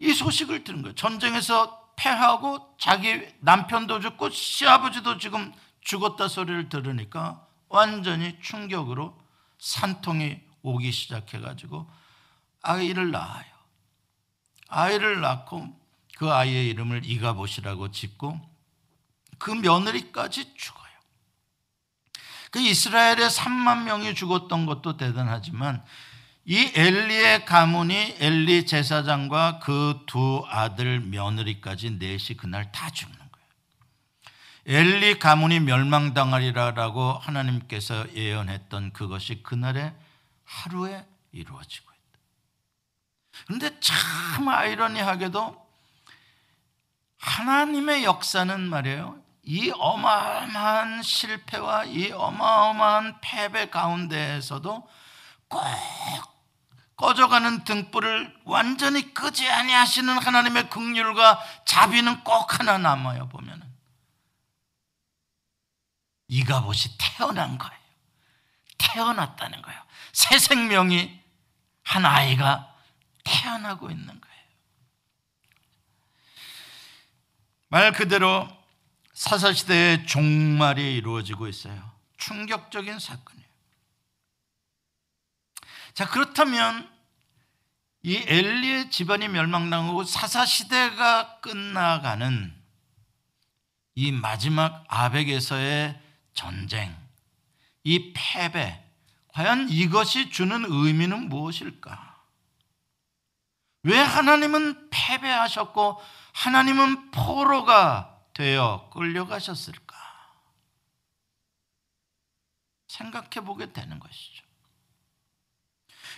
이 0.00 0.12
소식을 0.12 0.64
들은 0.64 0.82
거예요. 0.82 0.94
전쟁에서 0.94 1.92
패하고 1.96 2.76
자기 2.78 3.26
남편도 3.40 4.00
죽고 4.00 4.30
시아버지도 4.30 5.18
지금 5.18 5.52
죽었다 5.82 6.28
소리를 6.28 6.68
들으니까 6.68 7.46
완전히 7.68 8.38
충격으로 8.40 9.20
산통이 9.58 10.40
오기 10.62 10.90
시작해가지고 10.92 11.90
아이를 12.62 13.10
낳아요. 13.10 13.52
아이를 14.68 15.20
낳고 15.20 15.78
그 16.16 16.30
아이의 16.32 16.68
이름을 16.68 17.04
이가봇이라고 17.04 17.90
짓고 17.90 18.40
그 19.38 19.50
며느리까지 19.50 20.54
죽어요. 20.54 20.82
그 22.50 22.60
이스라엘의 22.60 23.28
3만 23.28 23.84
명이 23.84 24.14
죽었던 24.14 24.66
것도 24.66 24.96
대단하지만 24.96 25.84
이 26.44 26.70
엘리의 26.74 27.44
가문이 27.44 28.16
엘리 28.18 28.66
제사장과 28.66 29.60
그 29.60 30.04
두 30.06 30.44
아들 30.48 31.00
며느리까지 31.00 31.92
넷이 31.98 32.36
그날 32.36 32.70
다 32.72 32.90
죽는. 32.90 33.21
엘리 34.66 35.18
가문이 35.18 35.60
멸망당하리라라고 35.60 37.14
하나님께서 37.14 38.12
예언했던 38.14 38.92
그것이 38.92 39.42
그날의 39.42 39.92
하루에 40.44 41.04
이루어지고 41.32 41.90
있다. 41.90 42.18
그런데 43.46 43.80
참 43.80 44.48
아이러니하게도 44.48 45.66
하나님의 47.18 48.04
역사는 48.04 48.60
말이에요. 48.60 49.20
이 49.44 49.72
어마어마한 49.74 51.02
실패와 51.02 51.84
이 51.84 52.12
어마어마한 52.12 53.18
패배 53.20 53.68
가운데에서도 53.68 54.88
꼭 55.48 55.60
꺼져가는 56.96 57.64
등불을 57.64 58.36
완전히 58.44 59.12
끄지 59.12 59.48
아니하시는 59.50 60.18
하나님의 60.18 60.70
긍휼과 60.70 61.40
자비는 61.64 62.22
꼭 62.22 62.60
하나 62.60 62.78
남아요 62.78 63.28
보면은 63.28 63.61
이가봇이 66.32 66.96
태어난 66.96 67.58
거예요. 67.58 67.78
태어났다는 68.78 69.60
거예요. 69.60 69.82
새 70.14 70.38
생명이 70.38 71.20
한 71.82 72.06
아이가 72.06 72.74
태어나고 73.22 73.90
있는 73.90 74.06
거예요. 74.06 74.36
말 77.68 77.92
그대로 77.92 78.48
사사시대의 79.12 80.06
종말이 80.06 80.96
이루어지고 80.96 81.48
있어요. 81.48 81.92
충격적인 82.16 82.98
사건이에요. 82.98 83.48
자, 85.92 86.08
그렇다면 86.08 86.90
이 88.04 88.16
엘리의 88.16 88.90
집안이 88.90 89.28
멸망당하고 89.28 90.04
사사시대가 90.04 91.40
끝나가는 91.40 92.56
이 93.94 94.12
마지막 94.12 94.84
아벡에서의 94.88 96.00
전쟁, 96.34 96.96
이 97.84 98.12
패배, 98.12 98.82
과연 99.28 99.68
이것이 99.68 100.30
주는 100.30 100.64
의미는 100.66 101.28
무엇일까? 101.28 102.12
왜 103.84 103.98
하나님은 103.98 104.90
패배하셨고 104.90 106.00
하나님은 106.32 107.10
포로가 107.10 108.20
되어 108.34 108.88
끌려가셨을까? 108.92 109.96
생각해 112.88 113.44
보게 113.44 113.72
되는 113.72 113.98
것이죠. 113.98 114.44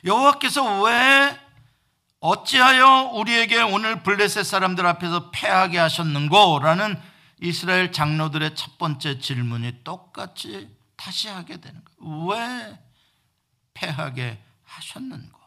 여호와께서 0.04 0.82
왜 0.82 1.40
어찌하여 2.20 3.10
우리에게 3.14 3.62
오늘 3.62 4.02
블레셋 4.02 4.44
사람들 4.44 4.86
앞에서 4.86 5.30
패하게 5.30 5.78
하셨는고? 5.78 6.58
라는 6.60 7.00
이스라엘 7.40 7.92
장로들의 7.92 8.54
첫 8.54 8.78
번째 8.78 9.18
질문이 9.18 9.84
똑같이 9.84 10.74
다시 10.96 11.28
하게 11.28 11.60
되는 11.60 11.82
거예요. 11.84 12.26
왜 12.26 12.78
패하게 13.74 14.42
하셨는고? 14.64 15.38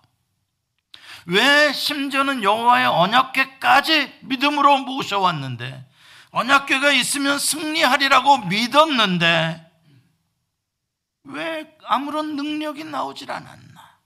왜 1.28 1.73
심지어는 1.73 2.43
여호와의 2.43 2.88
언약궤까지 2.88 4.19
믿음으로 4.23 4.80
모셔왔는데 4.80 5.89
언약궤가 6.32 6.91
있으면 6.91 7.39
승리하리라고 7.39 8.45
믿었는데 8.45 9.65
왜 11.23 11.78
아무런 11.86 12.36
능력이 12.36 12.86
나오질 12.86 13.32
않았나? 13.32 13.97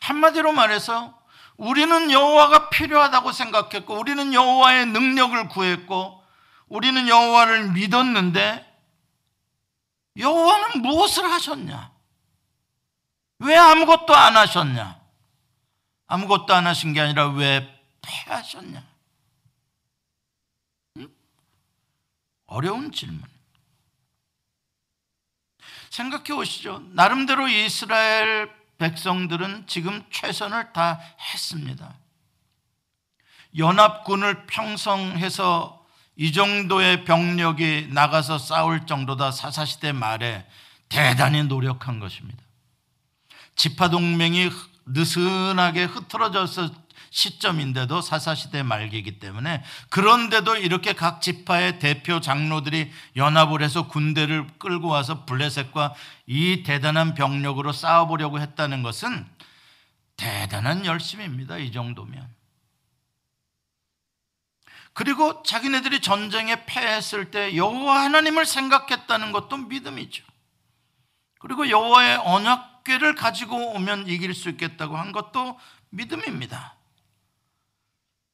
한마디로 0.00 0.52
말해서 0.52 1.15
우리는 1.56 2.10
여호와가 2.10 2.68
필요하다고 2.68 3.32
생각했고 3.32 3.98
우리는 3.98 4.32
여호와의 4.32 4.86
능력을 4.86 5.48
구했고 5.48 6.22
우리는 6.68 7.08
여호와를 7.08 7.72
믿었는데 7.72 8.64
여호와는 10.18 10.82
무엇을 10.82 11.24
하셨냐? 11.24 11.92
왜 13.40 13.56
아무것도 13.56 14.14
안 14.14 14.36
하셨냐? 14.36 15.00
아무것도 16.06 16.54
안 16.54 16.66
하신 16.66 16.92
게 16.92 17.00
아니라 17.00 17.28
왜 17.28 17.68
패하셨냐? 18.00 18.82
응? 20.98 21.08
어려운 22.46 22.92
질문. 22.92 23.22
생각해 25.90 26.24
보시죠. 26.24 26.82
나름대로 26.90 27.48
이스라엘 27.48 28.50
백성들은 28.78 29.66
지금 29.66 30.02
최선을 30.10 30.72
다 30.72 31.00
했습니다. 31.32 31.94
연합군을 33.56 34.46
평성해서 34.46 35.84
이 36.16 36.32
정도의 36.32 37.04
병력이 37.04 37.88
나가서 37.92 38.38
싸울 38.38 38.86
정도다 38.86 39.30
사사시대 39.30 39.92
말에 39.92 40.46
대단히 40.88 41.42
노력한 41.42 42.00
것입니다. 42.00 42.42
지파동맹이 43.54 44.50
느슨하게 44.86 45.84
흐트러져서 45.84 46.86
시점인데도 47.10 48.02
사사시대 48.02 48.62
말기이기 48.62 49.18
때문에 49.18 49.62
그런데도 49.88 50.56
이렇게 50.56 50.92
각 50.92 51.22
지파의 51.22 51.78
대표 51.78 52.20
장로들이 52.20 52.90
연합을 53.16 53.62
해서 53.62 53.88
군대를 53.88 54.46
끌고 54.58 54.88
와서 54.88 55.24
블레셋과 55.24 55.94
이 56.26 56.62
대단한 56.62 57.14
병력으로 57.14 57.72
싸워보려고 57.72 58.40
했다는 58.40 58.82
것은 58.82 59.26
대단한 60.16 60.84
열심입니다. 60.84 61.58
이 61.58 61.72
정도면. 61.72 62.28
그리고 64.92 65.42
자기네들이 65.42 66.00
전쟁에 66.00 66.64
패했을 66.64 67.30
때 67.30 67.54
여호와 67.54 68.04
하나님을 68.04 68.46
생각했다는 68.46 69.30
것도 69.32 69.58
믿음이죠. 69.58 70.24
그리고 71.46 71.70
여호와의 71.70 72.16
언약궤를 72.24 73.14
가지고 73.14 73.70
오면 73.74 74.08
이길 74.08 74.34
수 74.34 74.48
있겠다고 74.48 74.96
한 74.96 75.12
것도 75.12 75.56
믿음입니다. 75.90 76.74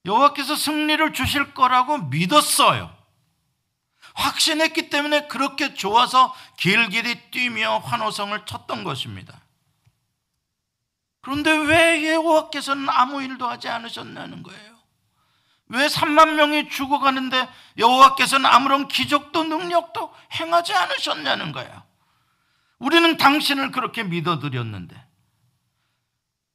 여호와께서 0.07 0.57
승리를 0.57 1.12
주실 1.12 1.53
거라고 1.53 1.98
믿었어요. 1.98 2.90
확신했기 4.14 4.88
때문에 4.88 5.27
그렇게 5.27 5.75
좋아서 5.75 6.35
길길이 6.57 7.31
뛰며 7.31 7.81
환호성을 7.81 8.46
쳤던 8.46 8.83
것입니다. 8.83 9.42
그런데 11.20 11.51
왜 11.53 12.14
여호와께서는 12.14 12.88
아무 12.88 13.22
일도 13.22 13.46
하지 13.46 13.68
않으셨냐는 13.68 14.42
거예요. 14.42 14.72
왜 15.66 15.87
3만 15.87 16.33
명이 16.33 16.70
죽어가는데 16.70 17.46
여호와께서는 17.77 18.46
아무런 18.46 18.88
기적도 18.88 19.44
능력도 19.44 20.14
행하지 20.33 20.72
않으셨냐는 20.72 21.53
거예요. 21.53 21.91
우리는 22.83 23.16
당신을 23.16 23.71
그렇게 23.71 24.03
믿어드렸는데 24.03 25.01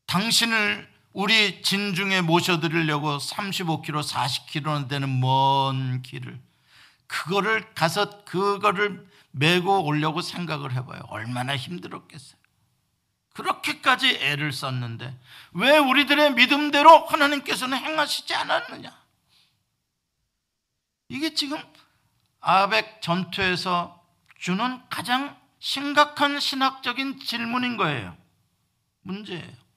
당신을 0.08 0.92
우리 1.14 1.62
진중에 1.62 2.20
모셔드리려고 2.20 3.18
35km, 3.18 4.04
40km 4.04 4.90
되는 4.90 5.22
먼 5.22 6.02
길을 6.02 6.38
그거를 7.08 7.74
가서 7.74 8.26
그거를 8.26 9.08
메고 9.32 9.86
오려고 9.86 10.22
생각을 10.22 10.74
해봐요. 10.74 11.02
얼마나 11.08 11.56
힘들었겠어요. 11.56 12.38
그렇게까지 13.34 14.18
애를 14.18 14.52
썼는데 14.52 15.18
왜 15.54 15.78
우리들의 15.78 16.34
믿음대로 16.34 17.06
하나님께서는 17.06 17.78
행하시지 17.78 18.36
않았느냐? 18.36 18.94
이게 21.08 21.34
지금 21.34 21.58
아벡 22.42 23.02
전투에서 23.02 24.04
주는 24.38 24.82
가장 24.90 25.47
심각한 25.60 26.40
신학적인 26.40 27.20
질문인 27.20 27.78
거예요. 27.78 28.16
문제예요. 29.02 29.68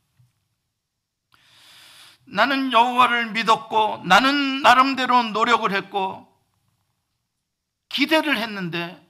나는 2.24 2.72
여호와를 2.72 3.32
믿었고 3.32 4.02
나는 4.04 4.62
나름대로 4.62 5.22
노력을 5.24 5.70
했고 5.72 6.26
기대를 7.88 8.38
했는데 8.38 9.04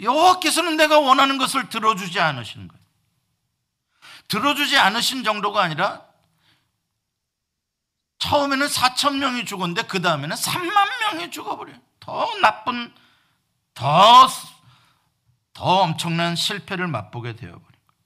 여호와께서는 0.00 0.76
내가 0.76 0.98
원하는 0.98 1.38
것을 1.38 1.68
들어주지 1.68 2.18
않으시는 2.18 2.66
거예요. 2.68 2.84
들어주지 4.28 4.76
않으신 4.78 5.22
정도가 5.22 5.62
아니라 5.62 6.04
처음에는 8.18 8.66
4천 8.66 9.18
명이 9.18 9.44
죽었는데 9.44 9.82
그 9.82 10.00
다음에는 10.00 10.34
3만 10.34 11.00
명이 11.00 11.30
죽어버려요. 11.30 11.78
더 12.00 12.34
나쁜, 12.40 12.92
더, 13.74 14.28
더 15.54 15.82
엄청난 15.82 16.36
실패를 16.36 16.88
맛보게 16.88 17.36
되어버린 17.36 17.80
거예요. 17.86 18.02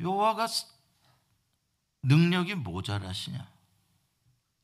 여호와가 0.00 0.48
능력이 2.02 2.56
모자라시냐? 2.56 3.48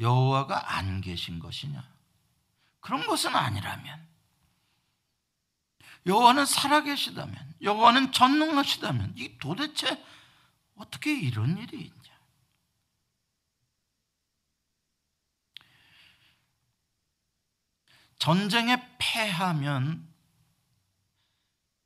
여호와가 0.00 0.76
안 0.76 1.00
계신 1.00 1.38
것이냐? 1.38 1.86
그런 2.80 3.06
것은 3.06 3.36
아니라면 3.36 4.08
여호와는 6.06 6.46
살아계시다면 6.46 7.54
여호와는 7.60 8.12
전능하시다면 8.12 9.14
이 9.16 9.36
도대체 9.38 10.02
어떻게 10.76 11.12
이런 11.12 11.58
일이 11.58 11.82
있냐? 11.82 11.98
전쟁에 18.18 18.82
패하면 18.98 20.06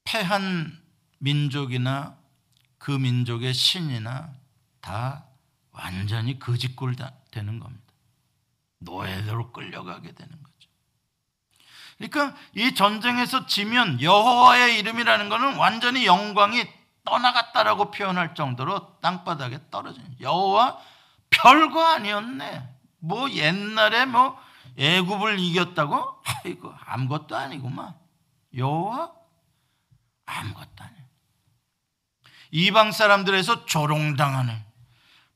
패한 0.05 0.81
민족이나 1.19 2.17
그 2.79 2.91
민족의 2.91 3.55
신이나 3.55 4.33
다 4.81 5.27
완전히 5.71 6.39
거짓골 6.39 6.97
되는 7.31 7.61
겁니다. 7.61 7.83
노예대로 8.79 9.53
끌려가게 9.53 10.13
되는 10.13 10.43
거죠. 10.43 10.69
그러니까 11.97 12.37
이 12.55 12.75
전쟁에서 12.75 13.47
지면 13.47 14.01
여호와의 14.03 14.79
이름이라는 14.81 15.29
것은 15.29 15.57
완전히 15.57 16.07
영광이 16.07 16.67
떠나갔다라고 17.05 17.91
표현할 17.91 18.35
정도로 18.35 18.99
땅바닥에 19.01 19.61
떨어진 19.71 20.05
여호와 20.21 20.81
별거 21.31 21.83
아니었네. 21.85 22.69
뭐 22.99 23.31
옛날에 23.31 24.07
뭐 24.07 24.39
애굽을 24.77 25.39
이겼다고? 25.39 26.23
아이고 26.25 26.73
아무것도 26.87 27.37
아니구만. 27.37 27.95
여호와 28.57 29.13
아무것도 30.27 30.85
아니야. 30.85 31.03
이방 32.51 32.93
사람들에서 32.93 33.67
조롱당하는 33.67 34.63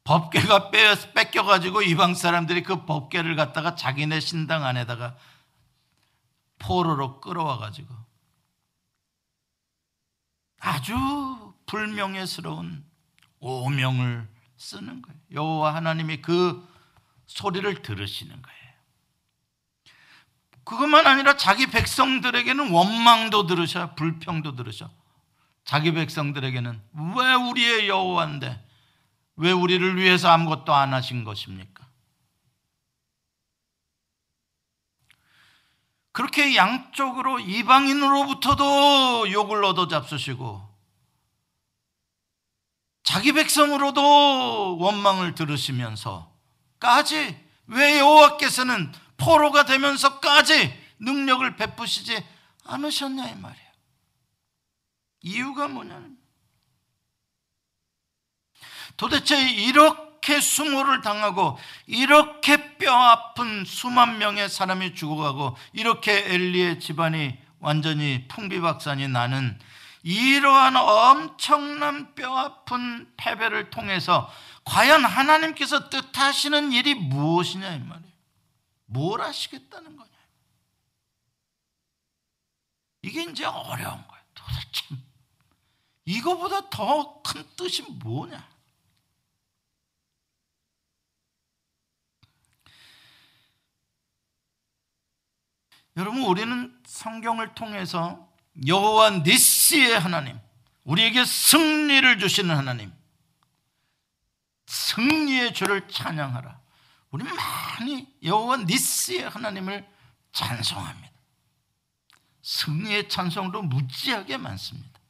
법계가 0.04 0.70
뺏겨 0.70 1.44
가지고 1.44 1.82
이방 1.82 2.14
사람들이 2.14 2.62
그 2.62 2.84
법계를 2.84 3.34
갖다가 3.36 3.74
자기네 3.74 4.20
신당 4.20 4.64
안에다가 4.64 5.16
포로로 6.58 7.20
끌어와 7.20 7.58
가지고 7.58 7.94
아주 10.60 10.94
불명예스러운 11.66 12.84
오명을 13.40 14.28
쓰는 14.56 15.02
거예요. 15.02 15.20
여호와 15.32 15.74
하나님이 15.74 16.22
그 16.22 16.66
소리를 17.26 17.82
들으시는 17.82 18.40
거예요. 18.40 18.65
그것만 20.66 21.06
아니라 21.06 21.36
자기 21.36 21.68
백성들에게는 21.68 22.70
원망도 22.70 23.46
들으셔, 23.46 23.94
불평도 23.94 24.56
들으셔. 24.56 24.90
자기 25.64 25.92
백성들에게는 25.92 26.82
왜 27.16 27.34
우리의 27.34 27.88
여호와인데 27.88 28.66
왜 29.36 29.52
우리를 29.52 29.96
위해서 29.96 30.28
아무것도 30.28 30.74
안 30.74 30.92
하신 30.92 31.22
것입니까? 31.22 31.86
그렇게 36.10 36.56
양쪽으로 36.56 37.38
이방인으로부터도 37.40 39.30
욕을 39.30 39.64
얻어 39.64 39.86
잡수시고 39.86 40.66
자기 43.04 43.32
백성으로도 43.32 44.78
원망을 44.78 45.36
들으시면서까지 45.36 46.26
왜 47.68 47.98
여호와께서는 48.00 48.92
포로가 49.16 49.64
되면서까지 49.64 50.86
능력을 50.98 51.56
베푸시지 51.56 52.24
않으셨냐 52.64 53.28
이 53.28 53.34
말이에요. 53.34 53.66
이유가 55.22 55.68
뭐냐면 55.68 56.16
도대체 58.96 59.50
이렇게 59.50 60.40
수모를 60.40 61.02
당하고 61.02 61.58
이렇게 61.86 62.76
뼈아픈 62.76 63.64
수만 63.66 64.18
명의 64.18 64.48
사람이 64.48 64.94
죽어가고 64.94 65.56
이렇게 65.72 66.32
엘리의 66.32 66.80
집안이 66.80 67.38
완전히 67.58 68.26
풍비박산이 68.28 69.08
나는 69.08 69.58
이러한 70.02 70.76
엄청난 70.76 72.14
뼈아픈 72.14 73.12
패배를 73.16 73.70
통해서 73.70 74.30
과연 74.64 75.04
하나님께서 75.04 75.90
뜻하시는 75.90 76.72
일이 76.72 76.94
무엇이냐 76.94 77.74
이 77.74 77.78
말이에요. 77.80 78.05
뭘 78.86 79.20
하시겠다는 79.20 79.96
거냐. 79.96 80.10
이게 83.02 83.22
이제 83.24 83.44
어려운 83.44 84.06
거예요. 84.06 84.24
도대체 84.34 84.96
이거보다 86.04 86.70
더 86.70 87.22
큰 87.22 87.44
뜻이 87.56 87.82
뭐냐? 87.82 88.48
여러분 95.96 96.22
우리는 96.24 96.78
성경을 96.86 97.54
통해서 97.54 98.30
여호와 98.66 99.10
니시의 99.24 99.98
하나님, 99.98 100.38
우리에게 100.84 101.24
승리를 101.24 102.18
주시는 102.18 102.54
하나님, 102.54 102.92
승리의 104.66 105.54
주를 105.54 105.88
찬양하라. 105.88 106.60
우리 107.16 107.24
많이 107.24 108.06
여호와 108.22 108.58
니시의 108.58 109.30
하나님을 109.30 109.88
찬송합니다. 110.32 111.10
승리의 112.42 113.08
찬송도 113.08 113.62
무지하게 113.62 114.36
많습니다. 114.36 115.00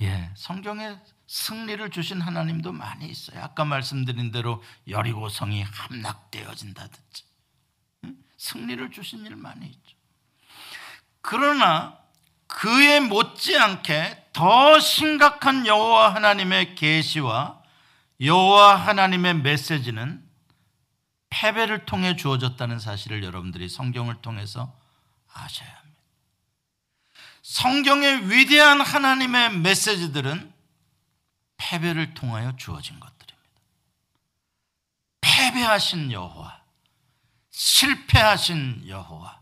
예, 0.00 0.30
성경에 0.34 0.98
승리를 1.26 1.90
주신 1.90 2.22
하나님도 2.22 2.72
많이 2.72 3.06
있어요. 3.06 3.42
아까 3.44 3.66
말씀드린 3.66 4.32
대로 4.32 4.62
여리고 4.88 5.28
성이 5.28 5.62
함락되어진다든지 5.62 7.24
승리를 8.38 8.90
주신 8.92 9.26
일 9.26 9.36
많이 9.36 9.66
있죠. 9.66 9.96
그러나 11.20 11.98
그에 12.46 13.00
못지않게 13.00 14.30
더 14.32 14.80
심각한 14.80 15.66
여호와 15.66 16.14
하나님의 16.14 16.76
계시와 16.76 17.65
여호와 18.20 18.76
하나님의 18.76 19.34
메시지는 19.40 20.26
패배를 21.28 21.84
통해 21.84 22.16
주어졌다는 22.16 22.78
사실을 22.78 23.22
여러분들이 23.22 23.68
성경을 23.68 24.22
통해서 24.22 24.78
아셔야 25.32 25.68
합니다. 25.68 26.00
성경의 27.42 28.30
위대한 28.30 28.80
하나님의 28.80 29.58
메시지들은 29.58 30.52
패배를 31.58 32.14
통하여 32.14 32.56
주어진 32.56 32.98
것들입니다. 32.98 33.60
패배하신 35.20 36.12
여호와, 36.12 36.62
실패하신 37.50 38.88
여호와, 38.88 39.40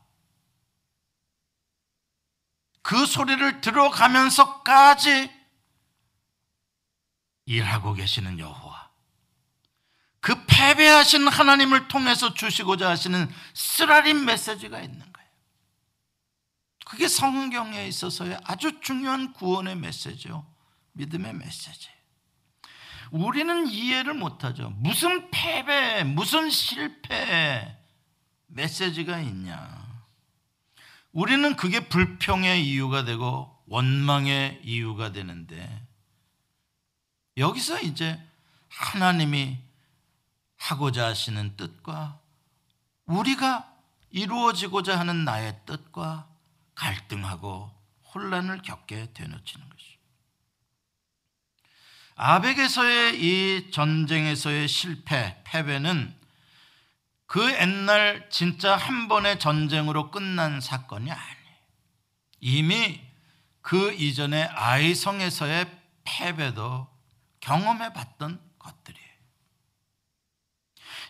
그 2.83 3.07
소리를 3.07 3.61
들어가면서까지 3.61 5.33
일하고 7.47 7.95
계시는 7.95 8.39
여호와. 8.39 8.64
그 10.25 10.43
패배하신 10.47 11.29
하나님을 11.29 11.87
통해서 11.87 12.33
주시고자 12.33 12.89
하시는 12.89 13.29
쓰라린 13.53 14.25
메시지가 14.25 14.81
있는 14.81 14.99
거예요. 14.99 15.29
그게 16.87 17.09
성경에 17.09 17.87
있어서의 17.89 18.41
아주 18.43 18.81
중요한 18.81 19.35
구원의 19.35 19.77
메시지요. 19.77 20.47
믿음의 20.93 21.35
메시지예요. 21.35 21.95
우리는 23.11 23.69
이해를 23.69 24.15
못하죠. 24.15 24.71
무슨 24.79 25.31
패배, 25.31 26.05
무슨 26.05 26.49
실패 26.49 27.77
메시지가 28.47 29.21
있냐. 29.21 30.09
우리는 31.13 31.55
그게 31.55 31.87
불평의 31.87 32.67
이유가 32.67 33.05
되고 33.05 33.63
원망의 33.67 34.63
이유가 34.65 35.13
되는데 35.13 35.87
여기서 37.37 37.83
이제 37.83 38.19
하나님이 38.71 39.64
하고자 40.65 41.09
하시는 41.09 41.59
뜻과 41.59 42.19
우리가 43.05 43.71
이루어지고자 44.11 44.99
하는 44.99 45.27
나의 45.27 45.61
뜻과 45.67 46.27
갈등하고 46.75 47.71
혼란을 48.15 48.63
겪게 48.63 49.13
되놓치는 49.13 49.69
것이죠. 49.69 49.99
아벡에서의 52.15 53.21
이 53.21 53.71
전쟁에서의 53.73 54.67
실패, 54.69 55.39
패배는 55.45 56.19
그 57.27 57.53
옛날 57.53 58.31
진짜 58.31 58.75
한 58.75 59.09
번의 59.09 59.39
전쟁으로 59.39 60.11
끝난 60.11 60.63
사건이 60.63 61.11
아니에요. 61.11 61.57
이미 62.41 63.03
그 63.61 63.93
이전에 63.93 64.45
아이성에서의 64.45 65.71
패배도 66.05 66.89
경험해 67.41 67.93
봤던 67.93 68.41
것들이에요. 68.59 69.04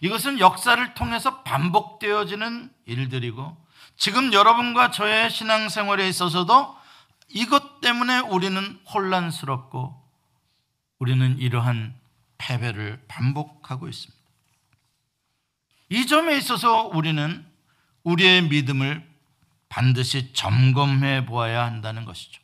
이것은 0.05 0.38
역사를 0.38 0.93
통해서 0.93 1.43
반복되어지는 1.45 2.71
일들이고 2.85 3.57
지금 3.97 4.35
여러분과 4.35 4.90
저의 4.90 5.31
신앙생활에 5.31 6.07
있어서도 6.11 6.77
이것 7.31 7.81
때문에 7.81 8.19
우리는 8.19 8.79
혼란스럽고 8.93 9.99
우리는 10.99 11.38
이러한 11.38 11.99
패배를 12.37 13.03
반복하고 13.09 13.88
있습니다. 13.88 14.23
이 15.88 16.07
점에 16.07 16.37
있어서 16.37 16.85
우리는 16.88 17.43
우리의 18.03 18.43
믿음을 18.49 19.11
반드시 19.71 20.35
점검해 20.35 21.25
보아야 21.25 21.64
한다는 21.64 22.05
것이죠. 22.05 22.43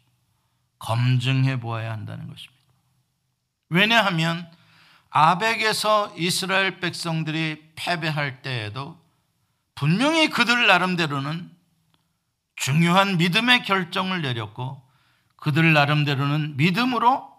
검증해 0.79 1.61
보아야 1.61 1.93
한다는 1.93 2.27
것입니다. 2.27 2.65
왜냐하면 3.69 4.51
아벡에서 5.11 6.15
이스라엘 6.17 6.81
백성들이 6.81 7.73
패배할 7.75 8.43
때에도 8.43 9.01
분명히 9.75 10.31
그들 10.31 10.67
나름대로는 10.67 11.51
중요한 12.55 13.17
믿음의 13.17 13.65
결정을 13.65 14.23
내렸고 14.23 14.87
그들 15.37 15.73
나름대로는 15.73 16.57
믿음으로 16.57 17.31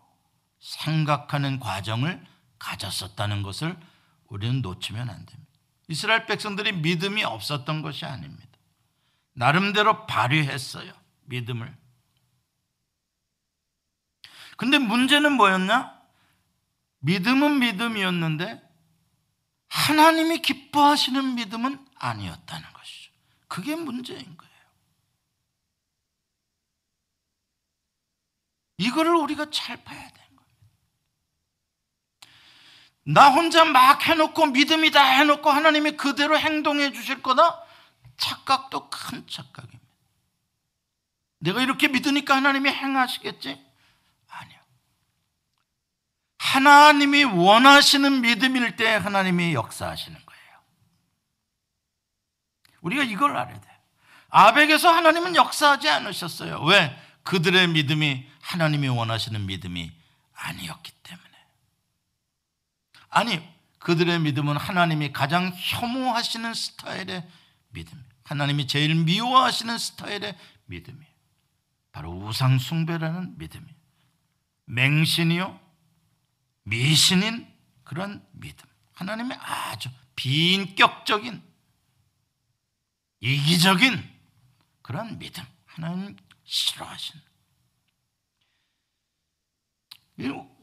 생각하는 0.59 1.59
과정을 1.59 2.23
가졌었다는 2.59 3.43
것을 3.43 3.77
우리는 4.27 4.61
놓치면 4.61 5.09
안 5.09 5.25
됩니다. 5.25 5.51
이스라엘 5.87 6.25
백성들이 6.25 6.73
믿음이 6.73 7.23
없었던 7.23 7.81
것이 7.81 8.05
아닙니다. 8.05 8.49
나름대로 9.33 10.05
발휘했어요. 10.07 10.91
믿음을. 11.25 11.75
근데 14.57 14.77
문제는 14.77 15.33
뭐였냐? 15.33 16.00
믿음은 17.01 17.59
믿음이었는데 17.59 18.61
하나님이 19.67 20.41
기뻐하시는 20.41 21.35
믿음은 21.35 21.85
아니었다는 21.95 22.73
것이죠. 22.73 23.11
그게 23.47 23.75
문제인 23.75 24.37
거예요. 24.37 24.51
이거를 28.77 29.15
우리가 29.15 29.49
잘 29.51 29.83
봐야 29.83 29.99
되는 30.09 30.35
거예요. 30.35 30.51
나 33.03 33.29
혼자 33.29 33.65
막 33.65 34.05
해놓고 34.05 34.47
믿음이 34.47 34.91
다 34.91 35.03
해놓고 35.03 35.49
하나님이 35.49 35.91
그대로 35.97 36.37
행동해 36.37 36.91
주실 36.91 37.21
거다? 37.21 37.63
착각도 38.17 38.89
큰 38.89 39.27
착각입니다. 39.27 39.81
내가 41.39 41.61
이렇게 41.61 41.87
믿으니까 41.87 42.35
하나님이 42.35 42.69
행하시겠지? 42.69 43.70
하나님이 46.41 47.23
원하시는 47.23 48.21
믿음일 48.21 48.75
때 48.75 48.95
하나님이 48.95 49.53
역사하시는 49.53 50.17
거예요. 50.25 50.41
우리가 52.81 53.03
이걸 53.03 53.37
알아야 53.37 53.61
돼요. 53.61 53.75
아벡에서 54.29 54.91
하나님은 54.91 55.35
역사하지 55.35 55.87
않으셨어요. 55.87 56.63
왜? 56.63 56.99
그들의 57.21 57.67
믿음이 57.67 58.25
하나님이 58.41 58.87
원하시는 58.87 59.45
믿음이 59.45 59.91
아니었기 60.33 60.91
때문에. 61.03 61.29
아니, 63.09 63.47
그들의 63.77 64.19
믿음은 64.21 64.57
하나님이 64.57 65.13
가장 65.13 65.53
혐오하시는 65.55 66.55
스타일의 66.55 67.27
믿음. 67.69 68.03
하나님이 68.23 68.65
제일 68.65 68.95
미워하시는 68.95 69.77
스타일의 69.77 70.35
믿음이에요. 70.65 71.11
바로 71.91 72.11
우상숭배라는 72.11 73.37
믿음이에요. 73.37 73.75
맹신이요, 74.65 75.60
미신인 76.63 77.47
그런 77.83 78.25
믿음. 78.31 78.67
하나님의 78.93 79.37
아주 79.41 79.89
비인격적인, 80.15 81.41
이기적인 83.21 84.09
그런 84.81 85.17
믿음. 85.17 85.43
하나님 85.65 86.15
싫어하시는. 86.43 87.23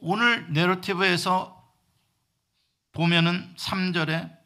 오늘 0.00 0.52
내러티브에서 0.52 1.74
보면은 2.92 3.54
3절에 3.56 4.36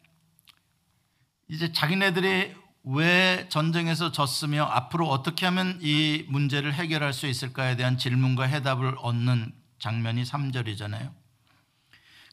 이제 1.49 1.71
자기네들이 1.71 2.55
왜 2.85 3.47
전쟁에서 3.49 4.11
졌으며 4.11 4.63
앞으로 4.63 5.09
어떻게 5.09 5.45
하면 5.45 5.79
이 5.81 6.25
문제를 6.27 6.73
해결할 6.73 7.13
수 7.13 7.27
있을까에 7.27 7.75
대한 7.75 7.97
질문과 7.97 8.45
해답을 8.45 8.95
얻는 8.97 9.53
장면이 9.79 10.23
3절이잖아요. 10.23 11.13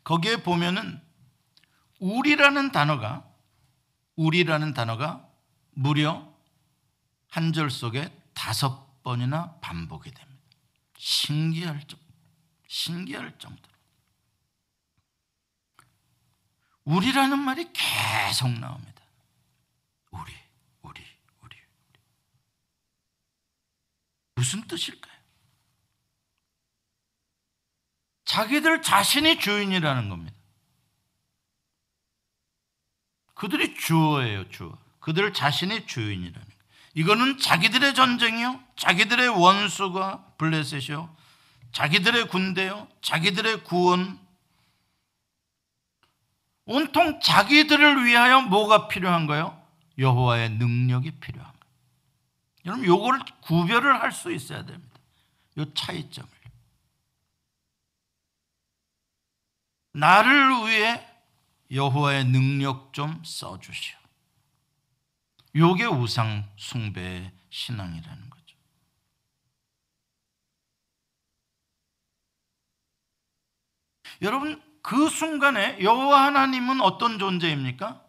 거기에 0.04 0.42
보면은 0.42 1.00
우리라는 1.98 2.72
단어가 2.72 3.26
우리라는 4.16 4.74
단어가 4.74 5.28
무려 5.72 6.28
한 7.28 7.52
절 7.52 7.70
속에 7.70 8.10
다섯 8.34 9.02
번이나 9.02 9.58
반복이 9.60 10.10
됩니다. 10.10 10.42
신기할 10.98 11.86
정 11.86 11.98
신기할 12.66 13.38
정도로. 13.38 13.70
우리라는 16.84 17.38
말이 17.38 17.72
계속 17.72 18.48
나옵니다. 18.48 19.02
우리, 20.10 20.32
우리, 20.82 21.00
우리, 21.40 21.56
우리. 21.88 21.98
무슨 24.34 24.62
뜻일까요? 24.66 25.09
자기들 28.30 28.80
자신이 28.80 29.40
주인이라는 29.40 30.08
겁니다. 30.08 30.32
그들이 33.34 33.74
주어예요, 33.74 34.48
주어. 34.50 34.78
그들 35.00 35.32
자신이 35.32 35.84
주인이라는. 35.86 36.48
이거는 36.94 37.38
자기들의 37.38 37.92
전쟁이요, 37.94 38.62
자기들의 38.76 39.28
원수가 39.30 40.34
블레셋이요, 40.38 41.12
자기들의 41.72 42.28
군대요, 42.28 42.86
자기들의 43.02 43.64
구원, 43.64 44.20
온통 46.66 47.18
자기들을 47.20 48.04
위하여 48.04 48.42
뭐가 48.42 48.86
필요한 48.86 49.26
거예요? 49.26 49.60
여호와의 49.98 50.50
능력이 50.50 51.18
필요한 51.18 51.50
거예요. 51.50 51.74
여러분 52.66 52.86
요거를 52.86 53.20
구별을 53.40 54.00
할 54.00 54.12
수 54.12 54.32
있어야 54.32 54.64
됩니다. 54.64 55.00
요 55.58 55.74
차이점을. 55.74 56.39
나를 59.92 60.66
위해 60.66 61.06
여호와의 61.70 62.26
능력 62.26 62.92
좀 62.92 63.22
써주시오. 63.24 63.98
요게 65.56 65.86
우상 65.86 66.48
숭배의 66.56 67.32
신앙이라는 67.50 68.30
거죠. 68.30 68.56
여러분 74.22 74.62
그 74.82 75.08
순간에 75.08 75.80
여호와 75.82 76.26
하나님은 76.26 76.80
어떤 76.80 77.18
존재입니까? 77.18 78.04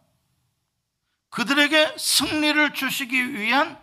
그들에게 1.30 1.96
승리를 1.98 2.74
주시기 2.74 3.34
위한 3.34 3.80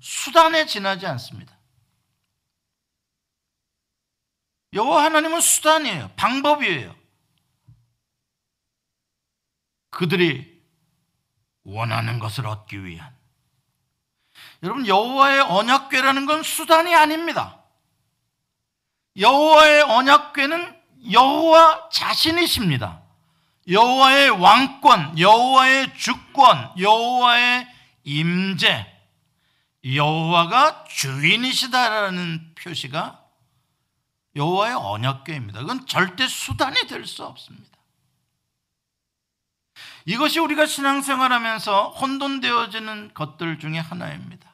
수단에 0.00 0.66
지나지 0.66 1.06
않습니다. 1.06 1.56
여호와 4.72 5.04
하나님은 5.04 5.40
수단이에요. 5.40 6.10
방법이에요. 6.16 7.01
그들이 9.92 10.60
원하는 11.64 12.18
것을 12.18 12.46
얻기 12.46 12.84
위한 12.84 13.14
여러분 14.62 14.86
여호와의 14.86 15.40
언약궤라는 15.42 16.26
건 16.26 16.42
수단이 16.42 16.94
아닙니다. 16.94 17.60
여호와의 19.16 19.82
언약궤는 19.82 20.82
여호와 21.12 21.90
자신이십니다. 21.90 23.02
여호와의 23.68 24.30
왕권, 24.30 25.18
여호와의 25.18 25.96
주권, 25.96 26.72
여호와의 26.78 27.68
임재, 28.04 28.86
여호와가 29.84 30.84
주인이시다라는 30.84 32.54
표시가 32.54 33.20
여호와의 34.36 34.74
언약궤입니다. 34.74 35.60
그건 35.60 35.86
절대 35.86 36.26
수단이 36.26 36.86
될 36.86 37.06
수 37.06 37.24
없습니다. 37.24 37.71
이것이 40.04 40.40
우리가 40.40 40.66
신앙생활하면서 40.66 41.90
혼돈되어지는 41.90 43.12
것들 43.14 43.58
중에 43.58 43.78
하나입니다. 43.78 44.50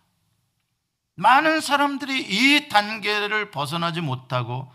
많은 1.14 1.60
사람들이 1.60 2.20
이 2.20 2.68
단계를 2.68 3.50
벗어나지 3.50 4.00
못하고 4.00 4.70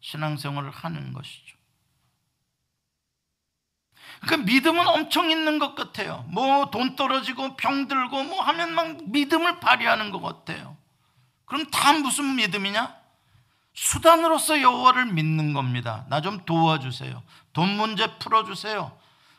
신앙생활을 0.00 0.70
하는 0.70 1.12
것이죠. 1.12 1.54
그 4.28 4.34
믿음은 4.34 4.86
엄청 4.88 5.30
있는 5.30 5.58
것 5.58 5.74
같아요. 5.74 6.24
뭐 6.28 6.70
돈 6.70 6.96
떨어지고 6.96 7.56
병 7.56 7.88
들고 7.88 8.22
뭐 8.24 8.40
하면 8.42 8.74
막 8.74 8.96
믿음을 9.10 9.60
발휘하는 9.60 10.10
것 10.10 10.20
같아요. 10.22 10.76
그럼 11.44 11.66
다 11.70 11.92
무슨 11.92 12.34
믿음이냐? 12.36 12.94
수단으로서 13.74 14.62
여호와를 14.62 15.06
믿는 15.06 15.52
겁니다. 15.52 16.06
나 16.08 16.20
좀 16.20 16.44
도와주세요. 16.44 17.22
돈 17.52 17.76
문제 17.76 18.18
풀어주세요. 18.18 18.96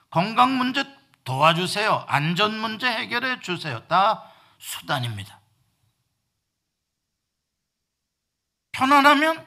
건강 0.09 0.57
문제 0.57 0.83
도와주세요. 1.23 2.05
안전 2.07 2.57
문제 2.59 2.87
해결해 2.87 3.39
주세요. 3.39 3.85
다 3.87 4.31
수단입니다. 4.59 5.39
편안하면 8.71 9.45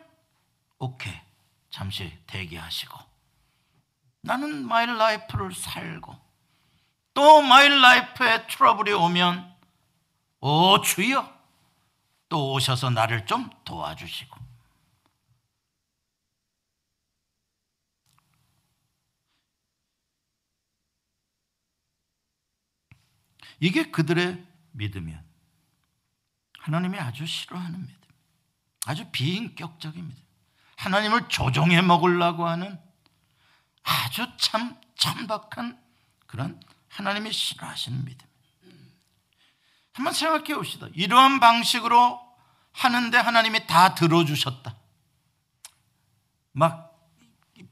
오케이. 0.79 1.29
잠시 1.71 2.19
대기하시고 2.27 2.99
나는 4.23 4.67
my 4.67 4.87
life를 4.87 5.53
살고 5.53 6.17
또 7.15 7.43
my 7.43 7.69
life에 7.69 8.47
트러블이 8.47 8.93
오면 8.93 9.55
오 10.41 10.81
주여 10.81 11.33
또 12.29 12.53
오셔서 12.53 12.91
나를 12.91 13.27
좀 13.27 13.49
도와주시고 13.65 14.38
이게 23.61 23.91
그들의 23.91 24.45
믿음이야. 24.73 25.23
하나님이 26.61 26.99
아주 26.99 27.27
싫어하는 27.27 27.81
믿음. 27.81 27.99
아주 28.87 29.11
비인격적인 29.11 30.07
믿음. 30.07 30.23
하나님을 30.77 31.29
조종해 31.29 31.83
먹으려고 31.83 32.47
하는 32.47 32.79
아주 33.83 34.27
참 34.37 34.81
천박한 34.97 35.81
그런 36.27 36.61
하나님이 36.89 37.33
싫어하시는 37.33 38.05
믿음. 38.05 38.29
한번 39.93 40.13
생각해 40.13 40.55
봅시다. 40.55 40.87
이러한 40.95 41.41
방식으로 41.41 42.21
하는데 42.73 43.19
하나님이 43.19 43.67
다 43.67 43.95
들어주셨다. 43.97 44.77
막 46.53 46.89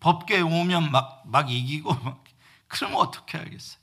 법계 0.01 0.41
오면 0.41 0.91
막, 0.91 1.23
막 1.27 1.51
이기고 1.51 1.95
막, 1.95 2.25
그러면 2.67 2.99
어떻게 2.99 3.39
하겠어요? 3.39 3.81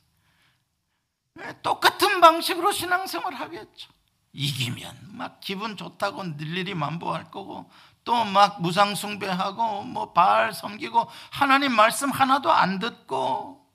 네, 1.36 1.62
똑같은 1.62 2.22
방식으로 2.22 2.72
신앙생활 2.72 3.34
하겠죠. 3.34 3.91
이기면 4.34 5.10
막 5.13 5.39
기분 5.39 5.78
좋다고 5.78 6.24
일일이 6.39 6.74
만보할 6.74 7.30
거고 7.32 7.69
또 8.04 8.26
막 8.26 8.62
무상숭배하고 8.62 9.84
뭐 9.84 10.12
바알 10.13 10.54
섬기고 10.54 11.10
하나님 11.32 11.74
말씀 11.74 12.12
하나도 12.12 12.52
안 12.52 12.80
듣고 12.80 13.65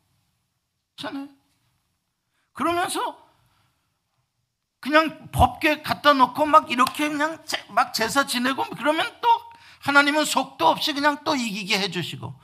잖아요. 0.97 1.29
그러면서 2.53 3.27
그냥 4.81 5.31
법계 5.33 5.83
갖다 5.83 6.12
놓고 6.12 6.47
막 6.47 6.71
이렇게 6.71 7.09
그냥 7.09 7.42
막 7.68 7.94
제사 7.94 8.27
지내고 8.27 8.64
그러면 8.77 9.07
또 9.21 9.29
하나님은 9.81 10.25
속도 10.25 10.68
없이 10.68 10.92
그냥 10.92 11.25
또 11.25 11.35
이기게 11.35 11.79
해주시고 11.79 12.35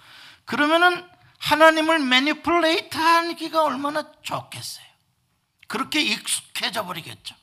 그러면은 0.45 1.09
하나님을 1.41 1.99
매니플레이트 1.99 2.97
하기가 2.97 3.65
얼마나 3.65 4.11
좋겠어요. 4.23 4.87
그렇게 5.69 6.03
익숙해져 6.03 6.85
버리겠죠. 6.85 7.35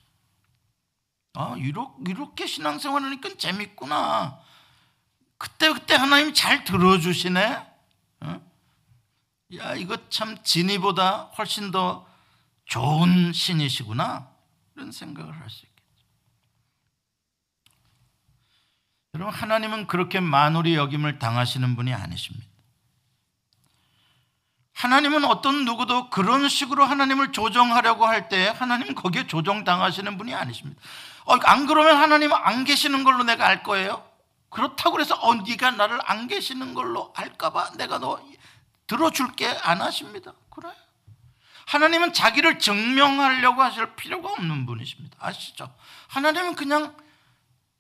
아, 1.34 1.56
이렇게 1.58 2.46
신앙생활 2.46 3.04
하니까 3.04 3.30
재밌구나. 3.38 4.40
그때 5.38 5.72
그때 5.72 5.96
하나님 5.96 6.34
잘 6.34 6.64
들어주시네. 6.64 7.68
어? 8.22 8.42
야, 9.56 9.76
이거 9.76 9.98
참 10.10 10.42
진이보다 10.44 11.32
훨씬 11.38 11.72
더 11.72 12.08
좋은 12.66 13.34
신이시구나. 13.34 14.30
이런 14.76 14.92
생각을 14.92 15.34
할 15.40 15.50
수 15.50 15.66
있겠죠. 15.66 16.06
여러분, 19.16 19.34
하나님은 19.34 19.88
그렇게 19.88 20.20
만홀히 20.20 20.76
여김을 20.76 21.20
당하시는 21.20 21.76
분이 21.76 21.94
아니십니다. 21.94 22.51
하나님은 24.82 25.26
어떤 25.26 25.64
누구도 25.64 26.10
그런 26.10 26.50
식으로 26.50 26.84
하나님을 26.86 27.32
조정하려고 27.32 28.08
할 28.08 28.30
때 28.30 28.48
하나님 28.48 28.96
거기에 28.96 29.28
조정당하시는 29.28 30.18
분이 30.18 30.34
아니십니다. 30.34 30.82
어, 31.26 31.36
안 31.44 31.68
그러면 31.68 31.98
하나님은 31.98 32.36
안 32.36 32.64
계시는 32.64 33.04
걸로 33.04 33.24
내가 33.24 33.46
알 33.46 33.62
거예요. 33.62 34.04
그렇다고 34.50 35.00
해서 35.00 35.14
어, 35.16 35.36
네가 35.36 35.72
나를 35.72 36.00
안 36.06 36.28
계시는 36.28 36.74
걸로 36.74 37.14
알까봐 37.16 37.74
내가 37.78 38.00
너 38.00 38.20
들어줄게 38.88 39.48
안 39.62 39.82
하십니다. 39.84 40.34
그래. 40.50 40.70
하나님은 41.68 42.14
자기를 42.14 42.58
증명하려고 42.58 43.62
하실 43.62 43.96
필요가 43.96 44.30
없는 44.32 44.66
분이십니다. 44.66 45.16
아시죠? 45.20 45.72
하나님은 46.08 46.56
그냥 46.56 46.96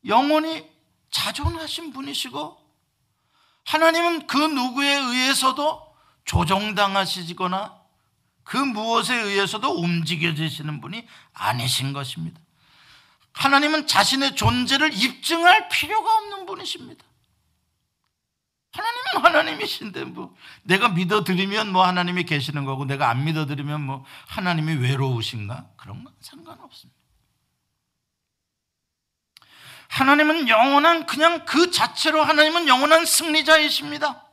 영원히 0.05 0.69
자존하신 1.09 1.93
분이시고 1.93 2.61
하나님은 3.65 4.27
그 4.27 4.37
누구에 4.37 4.93
의해서도 4.97 5.90
조종당하시거나 6.31 7.81
그 8.43 8.55
무엇에 8.55 9.13
의해서도 9.13 9.69
움직여지시는 9.69 10.79
분이 10.79 11.05
아니신 11.33 11.91
것입니다. 11.91 12.39
하나님은 13.33 13.85
자신의 13.85 14.35
존재를 14.35 14.93
입증할 14.93 15.67
필요가 15.67 16.15
없는 16.15 16.45
분이십니다. 16.45 17.03
하나님은 18.71 19.25
하나님이신데 19.25 20.05
뭐 20.05 20.33
내가 20.63 20.87
믿어드리면 20.87 21.73
뭐 21.73 21.85
하나님이 21.85 22.23
계시는 22.23 22.63
거고 22.63 22.85
내가 22.85 23.09
안 23.09 23.25
믿어드리면 23.25 23.81
뭐 23.81 24.05
하나님이 24.27 24.75
외로우신가 24.75 25.71
그런 25.75 26.05
건 26.05 26.13
상관없습니다. 26.21 26.97
하나님은 29.89 30.47
영원한 30.47 31.05
그냥 31.05 31.43
그 31.43 31.71
자체로 31.71 32.23
하나님은 32.23 32.69
영원한 32.69 33.05
승리자이십니다. 33.05 34.25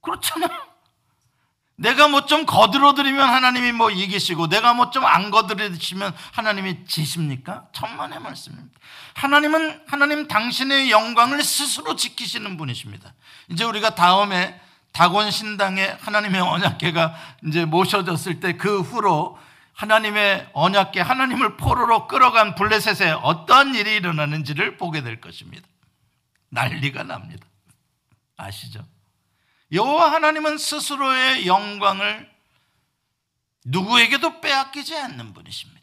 그렇잖아요. 0.00 0.71
내가 1.82 2.06
뭐 2.08 2.26
좀 2.26 2.46
거들어드리면 2.46 3.28
하나님이 3.28 3.72
뭐 3.72 3.90
이기시고 3.90 4.48
내가 4.48 4.72
뭐 4.74 4.90
좀 4.90 5.04
안 5.04 5.30
거들으시면 5.30 6.14
하나님이 6.32 6.86
지십니까? 6.86 7.66
천만의 7.72 8.20
말씀입니다. 8.20 8.78
하나님은 9.14 9.82
하나님 9.88 10.28
당신의 10.28 10.90
영광을 10.90 11.42
스스로 11.42 11.96
지키시는 11.96 12.56
분이십니다. 12.56 13.12
이제 13.48 13.64
우리가 13.64 13.94
다음에 13.94 14.58
다곤 14.92 15.30
신당에 15.30 15.96
하나님의 16.00 16.40
언약계가 16.40 17.14
이제 17.48 17.64
모셔졌을 17.64 18.40
때 18.40 18.56
그 18.56 18.80
후로 18.80 19.38
하나님의 19.74 20.50
언약계 20.52 21.00
하나님을 21.00 21.56
포로로 21.56 22.06
끌어간 22.06 22.54
블레셋에 22.54 23.10
어떤 23.22 23.74
일이 23.74 23.96
일어나는지를 23.96 24.76
보게 24.76 25.02
될 25.02 25.20
것입니다. 25.20 25.66
난리가 26.50 27.02
납니다. 27.04 27.46
아시죠? 28.36 28.84
여호와 29.72 30.12
하나님은 30.12 30.58
스스로의 30.58 31.46
영광을 31.46 32.30
누구에게도 33.64 34.40
빼앗기지 34.40 34.96
않는 34.96 35.32
분이십니다. 35.32 35.82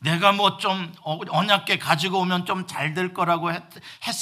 내가 0.00 0.32
뭐 0.32 0.58
좀 0.58 0.92
언약계 1.04 1.78
가지고 1.78 2.20
오면 2.20 2.46
좀 2.46 2.66
잘 2.66 2.94
될 2.94 3.12
거라고 3.14 3.52
했, 3.52 3.62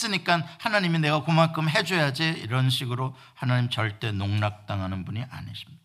으니까 0.05 0.43
하나님이 0.59 0.99
내가 1.01 1.25
그만큼 1.25 1.69
해줘야지 1.69 2.25
이런 2.43 2.71
식으로 2.71 3.17
하나님 3.35 3.69
절대 3.71 4.13
농락당하는 4.13 5.05
분이 5.05 5.23
아니십니다. 5.29 5.83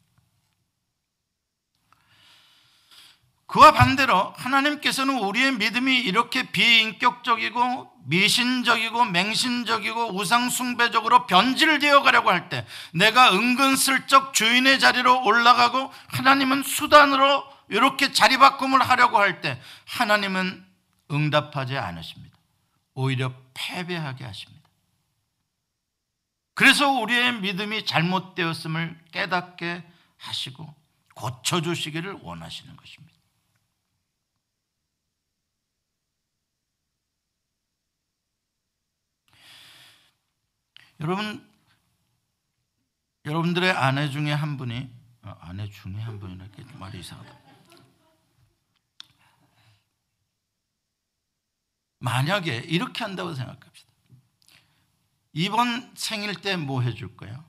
그와 3.47 3.71
반대로 3.71 4.33
하나님께서는 4.37 5.19
우리의 5.19 5.53
믿음이 5.53 5.99
이렇게 5.99 6.51
비인격적이고 6.51 7.93
미신적이고 8.03 9.05
맹신적이고 9.05 10.15
우상숭배적으로 10.17 11.25
변질되어 11.27 12.01
가려고 12.03 12.29
할 12.29 12.49
때 12.49 12.65
내가 12.93 13.33
은근슬쩍 13.33 14.33
주인의 14.33 14.79
자리로 14.79 15.23
올라가고 15.23 15.91
하나님은 16.09 16.63
수단으로 16.63 17.43
이렇게 17.69 18.11
자리바꿈을 18.11 18.81
하려고 18.81 19.17
할 19.17 19.41
때 19.41 19.61
하나님은 19.87 20.65
응답하지 21.11 21.77
않으십니다. 21.77 22.37
오히려 22.95 23.33
패배하게 23.53 24.25
하십니다. 24.25 24.67
그래서 26.53 26.89
우리의 26.89 27.39
믿음이 27.39 27.85
잘못되었음을 27.85 28.99
깨닫게 29.11 29.83
하시고 30.17 30.73
고쳐주시기를 31.15 32.19
원하시는 32.23 32.75
것입니다. 32.75 33.16
여러분 40.99 41.47
여러분들의 43.25 43.71
아내 43.71 44.09
중에 44.09 44.31
한 44.31 44.57
분이 44.57 44.95
아, 45.23 45.37
아내 45.41 45.69
중에 45.69 45.95
한 45.99 46.19
분이라 46.19 46.47
말이 46.75 46.99
이상하다. 46.99 47.37
만약에 51.99 52.57
이렇게 52.57 53.03
한다고 53.03 53.33
생각합시다. 53.33 53.91
이번 55.33 55.93
생일 55.95 56.35
때 56.41 56.55
뭐 56.55 56.81
해줄 56.81 57.15
거야? 57.17 57.45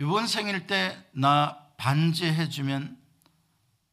이번 0.00 0.26
생일 0.26 0.66
때 0.66 0.96
나 1.12 1.68
반지 1.76 2.26
해주면 2.26 2.98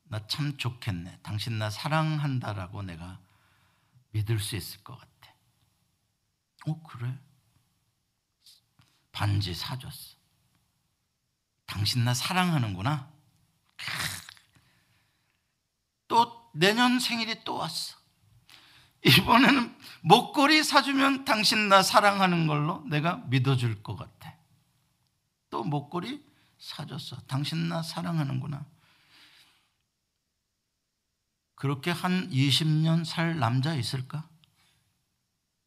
나 0.09 0.25
참 0.27 0.57
좋겠네. 0.57 1.19
당신 1.21 1.59
나 1.59 1.69
사랑한다라고 1.69 2.81
내가 2.83 3.19
믿을 4.11 4.39
수 4.39 4.55
있을 4.55 4.83
것 4.83 4.97
같아. 4.97 5.33
어, 6.67 6.81
그래? 6.83 7.13
반지 9.17 9.55
사줬어. 9.55 10.15
당신 11.65 12.05
나 12.05 12.13
사랑하는구나. 12.13 13.11
또 16.07 16.51
내년 16.53 16.99
생일이 16.99 17.43
또 17.43 17.55
왔어. 17.55 17.97
이번에는 19.03 19.75
목걸이 20.01 20.63
사주면 20.63 21.25
당신 21.25 21.67
나 21.67 21.81
사랑하는 21.81 22.45
걸로 22.45 22.83
내가 22.85 23.15
믿어줄 23.25 23.81
것 23.81 23.95
같아. 23.95 24.35
또 25.49 25.63
목걸이 25.63 26.23
사줬어. 26.59 27.21
당신 27.21 27.69
나 27.69 27.81
사랑하는구나. 27.81 28.67
그렇게 31.55 31.89
한 31.89 32.29
20년 32.29 33.03
살 33.03 33.39
남자 33.39 33.73
있을까? 33.73 34.29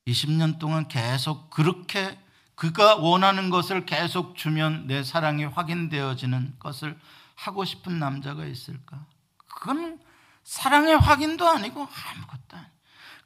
20년 0.07 0.61
동안 0.61 0.87
계속 0.87 1.51
그렇게 1.51 2.17
그가 2.61 2.97
원하는 2.97 3.49
것을 3.49 3.87
계속 3.87 4.37
주면 4.37 4.87
내 4.87 5.03
사랑이 5.03 5.47
확인되어지는 5.47 6.57
것을 6.59 7.01
하고 7.35 7.65
싶은 7.65 7.99
남자가 7.99 8.45
있을까? 8.45 9.07
그건 9.49 9.99
사랑의 10.45 10.95
확인도 10.99 11.49
아니고 11.49 11.81
아무것도 11.81 12.59
아니고 12.59 12.71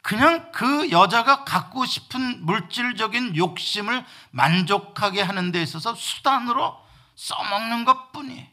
그냥 0.02 0.52
그 0.52 0.92
여자가 0.92 1.42
갖고 1.42 1.84
싶은 1.84 2.46
물질적인 2.46 3.34
욕심을 3.36 4.04
만족하게 4.30 5.22
하는 5.22 5.50
데 5.50 5.60
있어서 5.64 5.96
수단으로 5.96 6.78
써먹는 7.16 7.84
것 7.84 8.12
뿐이에요. 8.12 8.46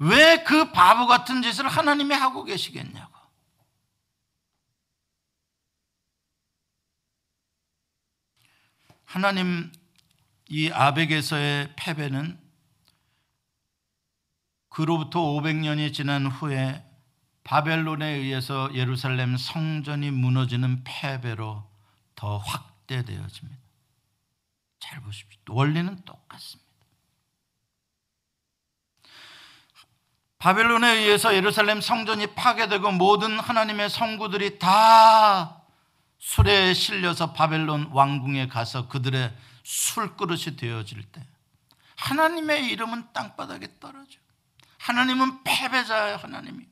왜 0.00 0.42
그 0.42 0.72
바보 0.72 1.06
같은 1.06 1.40
짓을 1.42 1.68
하나님이 1.68 2.16
하고 2.16 2.42
계시겠냐고. 2.42 3.19
하나님 9.10 9.72
이 10.48 10.70
아벡에서의 10.70 11.72
패배는 11.74 12.40
그로부터 14.68 15.18
500년이 15.20 15.92
지난 15.92 16.26
후에 16.26 16.84
바벨론에 17.42 18.06
의해서 18.06 18.72
예루살렘 18.72 19.36
성전이 19.36 20.12
무너지는 20.12 20.84
패배로 20.84 21.68
더 22.14 22.38
확대되어집니다. 22.38 23.60
잘 24.78 25.00
보십시오. 25.00 25.40
원리는 25.48 26.04
똑같습니다. 26.04 26.70
바벨론에 30.38 30.88
의해서 30.98 31.34
예루살렘 31.34 31.80
성전이 31.80 32.28
파괴되고 32.36 32.92
모든 32.92 33.40
하나님의 33.40 33.90
성구들이 33.90 34.60
다 34.60 35.59
술에 36.20 36.74
실려서 36.74 37.32
바벨론 37.32 37.88
왕궁에 37.92 38.46
가서 38.48 38.88
그들의 38.88 39.34
술그릇이 39.64 40.56
되어질 40.56 41.02
때 41.10 41.26
하나님의 41.96 42.66
이름은 42.70 43.12
땅바닥에 43.12 43.78
떨어져. 43.78 44.18
하나님은 44.78 45.44
패배자예요, 45.44 46.16
하나님이. 46.16 46.66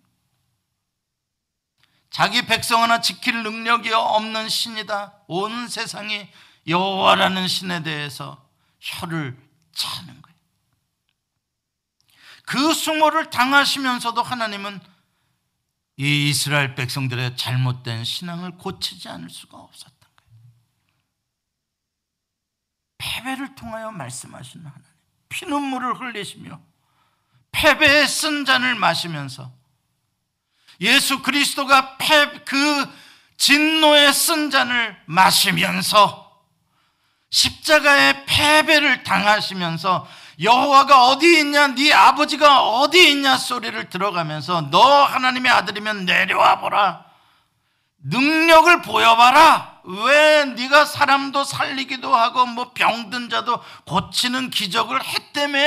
자기 2.11 2.47
백성 2.47 2.83
하나 2.83 3.01
지킬 3.01 3.43
능력이 3.43 3.93
없는 3.93 4.49
신이다. 4.49 5.15
온 5.27 5.69
세상이 5.69 6.29
여호와라는 6.67 7.47
신에 7.47 7.83
대해서 7.83 8.49
혀를 8.81 9.37
차는 9.75 10.23
거예요. 10.23 10.39
그 12.45 12.73
수모를 12.73 13.29
당하시면서도 13.29 14.23
하나님은 14.23 14.81
이 15.99 16.31
이스라엘 16.31 16.77
백성들의 16.77 17.37
잘못된 17.37 18.05
신앙을 18.05 18.53
고치지 18.53 19.09
않을 19.09 19.29
수가 19.31 19.59
없었던 19.59 19.99
거예요. 19.99 20.33
패배를 22.99 23.55
통하여 23.57 23.91
말씀하시는 23.91 24.65
하나님. 24.65 24.87
피눈물을 25.29 26.01
흘리시며 26.01 26.61
패배의 27.51 28.07
쓴 28.07 28.45
잔을 28.45 28.77
마시면서 28.77 29.53
예수 30.81 31.21
그리스도가 31.23 31.97
패, 31.99 32.45
그 32.45 32.99
진노의 33.37 34.13
쓴 34.15 34.51
잔을 34.51 34.97
마시면서 35.07 36.45
십자가의 37.31 38.25
패배를 38.27 39.03
당하시면서 39.03 40.09
여호와가 40.41 41.07
어디 41.09 41.41
있냐? 41.41 41.69
네 41.75 41.93
아버지가 41.93 42.63
어디 42.63 43.11
있냐? 43.11 43.37
소리를 43.37 43.89
들어가면서 43.91 44.71
너 44.71 45.05
하나님의 45.05 45.51
아들이면 45.51 46.05
내려와 46.07 46.61
보라. 46.61 47.05
능력을 48.05 48.83
보여봐라. 48.83 49.81
왜 49.85 50.45
네가 50.45 50.85
사람도 50.85 51.45
살리기도 51.45 52.15
하고 52.15 52.47
뭐 52.47 52.73
병든 52.73 53.31
자도 53.31 53.63
고치는 53.87 54.51
기적을 54.51 55.03
했다며? 55.03 55.59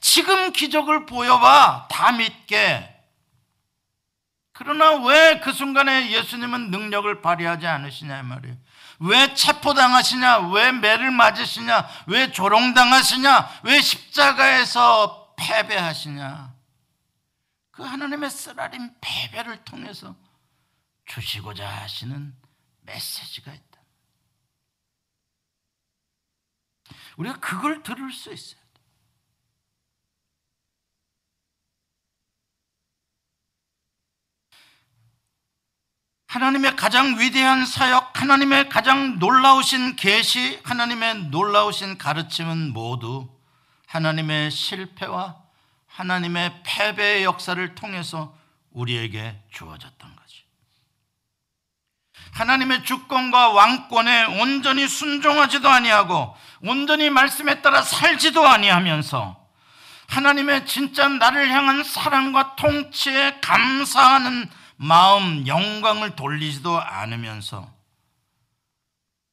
지금 0.00 0.52
기적을 0.52 1.06
보여봐. 1.06 1.86
다 1.88 2.12
믿게. 2.12 2.88
그러나 4.52 4.92
왜 4.92 5.40
그 5.42 5.52
순간에 5.52 6.10
예수님은 6.10 6.70
능력을 6.70 7.22
발휘하지 7.22 7.66
않으시냐 7.66 8.22
말이에요. 8.22 8.56
왜 9.02 9.34
체포당하시냐? 9.34 10.52
왜 10.52 10.70
매를 10.70 11.10
맞으시냐? 11.10 11.88
왜 12.06 12.30
조롱당하시냐? 12.30 13.62
왜 13.64 13.80
십자가에서 13.80 15.34
패배하시냐? 15.36 16.54
그 17.72 17.82
하나님의 17.82 18.30
쓰라린 18.30 18.94
패배를 19.00 19.64
통해서 19.64 20.14
주시고자 21.06 21.68
하시는 21.68 22.32
메시지가 22.82 23.52
있다. 23.52 23.80
우리가 27.16 27.40
그걸 27.40 27.82
들을 27.82 28.12
수 28.12 28.32
있어요. 28.32 28.61
하나님의 36.32 36.76
가장 36.76 37.18
위대한 37.18 37.66
사역, 37.66 38.18
하나님의 38.18 38.70
가장 38.70 39.18
놀라우신 39.18 39.96
계시, 39.96 40.58
하나님의 40.64 41.24
놀라우신 41.24 41.98
가르침은 41.98 42.72
모두 42.72 43.28
하나님의 43.86 44.50
실패와 44.50 45.36
하나님의 45.88 46.62
패배의 46.64 47.24
역사를 47.24 47.74
통해서 47.74 48.34
우리에게 48.70 49.42
주어졌던 49.52 50.16
거지. 50.16 50.44
하나님의 52.32 52.84
주권과 52.84 53.50
왕권에 53.50 54.40
온전히 54.40 54.88
순종하지도 54.88 55.68
아니하고 55.68 56.34
온전히 56.62 57.10
말씀에 57.10 57.60
따라 57.60 57.82
살지도 57.82 58.48
아니하면서 58.48 59.38
하나님의 60.08 60.64
진짜 60.64 61.08
나를 61.08 61.50
향한 61.50 61.84
사랑과 61.84 62.56
통치에 62.56 63.40
감사하는 63.42 64.61
마음 64.76 65.46
영광을 65.46 66.16
돌리지도 66.16 66.80
않으면서 66.80 67.72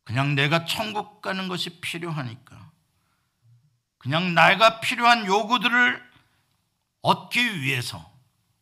그냥 0.03 0.35
내가 0.35 0.65
천국 0.65 1.21
가는 1.21 1.47
것이 1.47 1.81
필요하니까 1.81 2.71
그냥 3.97 4.33
내가 4.33 4.79
필요한 4.79 5.25
요구들을 5.25 6.09
얻기 7.01 7.61
위해서 7.61 8.09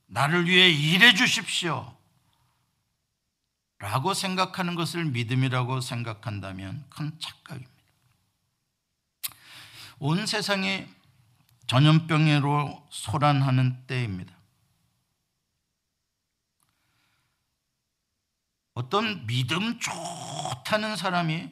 나를 0.07 0.47
위해 0.47 0.69
일해 0.69 1.13
주십시오. 1.13 1.95
라고 3.79 4.13
생각하는 4.13 4.75
것을 4.75 5.05
믿음이라고 5.05 5.81
생각한다면 5.81 6.83
큰 6.89 7.17
착각입니다. 7.19 7.71
온 9.99 10.25
세상이 10.25 10.87
전염병으로 11.67 12.87
소란하는 12.89 13.85
때입니다. 13.87 14.36
어떤 18.77 19.25
믿음 19.25 19.79
좋다는 19.79 20.97
사람이 20.97 21.49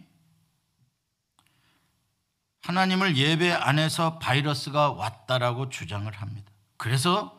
하나님을 2.62 3.18
예배 3.18 3.52
안에서 3.52 4.20
바이러스가 4.20 4.92
왔다라고 4.92 5.70
주장을 5.70 6.12
합니다. 6.14 6.52
그래서 6.78 7.36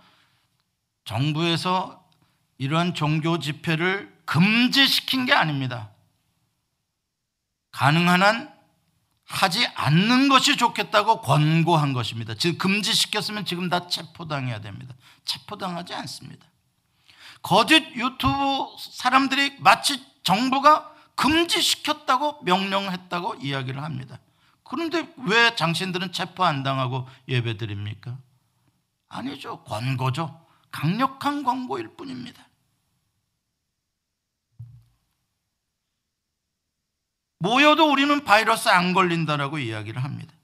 정부에서 1.05 2.05
이러한 2.59 2.95
종교 2.95 3.39
집회를 3.39 4.13
금지시킨 4.25 5.25
게 5.25 5.33
아닙니다. 5.33 5.91
가능한 7.71 8.25
한 8.25 8.57
하지 9.25 9.65
않는 9.69 10.29
것이 10.29 10.57
좋겠다고 10.57 11.21
권고한 11.21 11.93
것입니다. 11.93 12.35
즉 12.35 12.59
금지시켰으면 12.59 13.45
지금 13.45 13.69
다 13.69 13.87
체포당해야 13.87 14.61
됩니다. 14.61 14.97
체포당하지 15.25 15.95
않습니다. 15.95 16.45
거짓 17.47 17.95
유튜브 17.95 18.67
사람들이 18.77 19.59
마치 19.61 20.05
정부가 20.25 20.93
금지시켰다고 21.15 22.43
명령했다고 22.43 23.37
이야기를 23.37 23.85
합니다. 23.85 24.19
그런데 24.65 25.15
왜 25.19 25.55
당신들은 25.55 26.11
체포 26.11 26.43
안 26.43 26.65
당하고 26.65 27.07
예배 27.29 27.57
드립니까? 27.57 28.19
아니죠. 29.09 29.63
권고죠. 29.63 30.45
강력한 30.73 31.45
권고일 31.45 31.95
뿐입니다. 31.97 32.49
모여도 37.39 37.93
우리는 37.93 38.25
바이러스 38.25 38.69
안 38.71 38.93
걸린다라고 38.93 39.59
이야기를 39.59 40.03
합니다. 40.03 40.36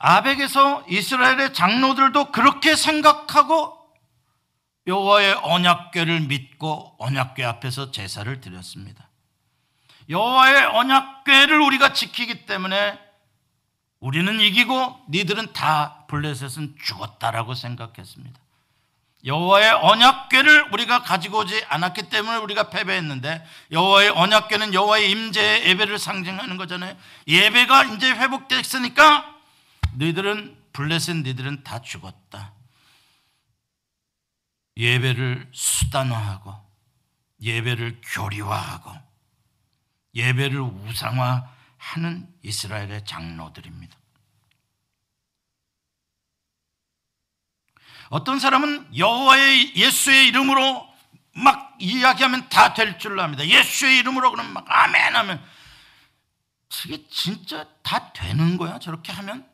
아벡에서 0.00 0.82
이스라엘의 0.88 1.52
장로들도 1.52 2.32
그렇게 2.32 2.74
생각하고 2.74 3.78
여호와의 4.86 5.34
언약궤를 5.42 6.20
믿고 6.20 6.96
언약궤 6.98 7.44
앞에서 7.44 7.90
제사를 7.90 8.40
드렸습니다. 8.40 9.08
여호와의 10.08 10.64
언약궤를 10.64 11.60
우리가 11.60 11.92
지키기 11.92 12.46
때문에 12.46 12.98
우리는 14.00 14.40
이기고 14.40 15.04
니들은 15.10 15.52
다 15.52 16.06
블레셋은 16.08 16.76
죽었다라고 16.82 17.54
생각했습니다. 17.54 18.40
여호와의 19.26 19.70
언약궤를 19.70 20.72
우리가 20.72 21.02
가지고 21.02 21.40
오지 21.40 21.62
않았기 21.68 22.08
때문에 22.08 22.38
우리가 22.38 22.70
패배했는데 22.70 23.46
여호와의 23.70 24.08
언약궤는 24.08 24.72
여호와의 24.72 25.10
임재의 25.10 25.66
예배를 25.66 25.98
상징하는 25.98 26.56
거잖아요. 26.56 26.96
예배가 27.28 27.84
이제 27.84 28.10
회복됐으니까 28.10 29.39
너희들은 29.94 30.56
블레셋 30.72 31.16
너희들은 31.18 31.64
다 31.64 31.80
죽었다. 31.82 32.54
예배를 34.76 35.50
수단화하고 35.52 36.54
예배를 37.42 38.00
교리화하고 38.04 38.92
예배를 40.14 40.60
우상화하는 40.60 42.34
이스라엘의 42.42 43.04
장로들입니다. 43.04 43.96
어떤 48.10 48.38
사람은 48.40 48.96
여호와의 48.96 49.76
예수의 49.76 50.28
이름으로 50.28 50.88
막 51.34 51.76
이야기하면 51.78 52.48
다 52.48 52.74
될 52.74 52.98
줄로 52.98 53.22
압니다. 53.22 53.46
예수의 53.46 53.98
이름으로 53.98 54.30
그러면 54.30 54.52
막 54.52 54.64
아멘 54.68 55.14
하면 55.16 55.44
그게 56.82 57.06
진짜 57.08 57.66
다 57.82 58.12
되는 58.12 58.56
거야? 58.56 58.78
저렇게 58.78 59.12
하면? 59.12 59.48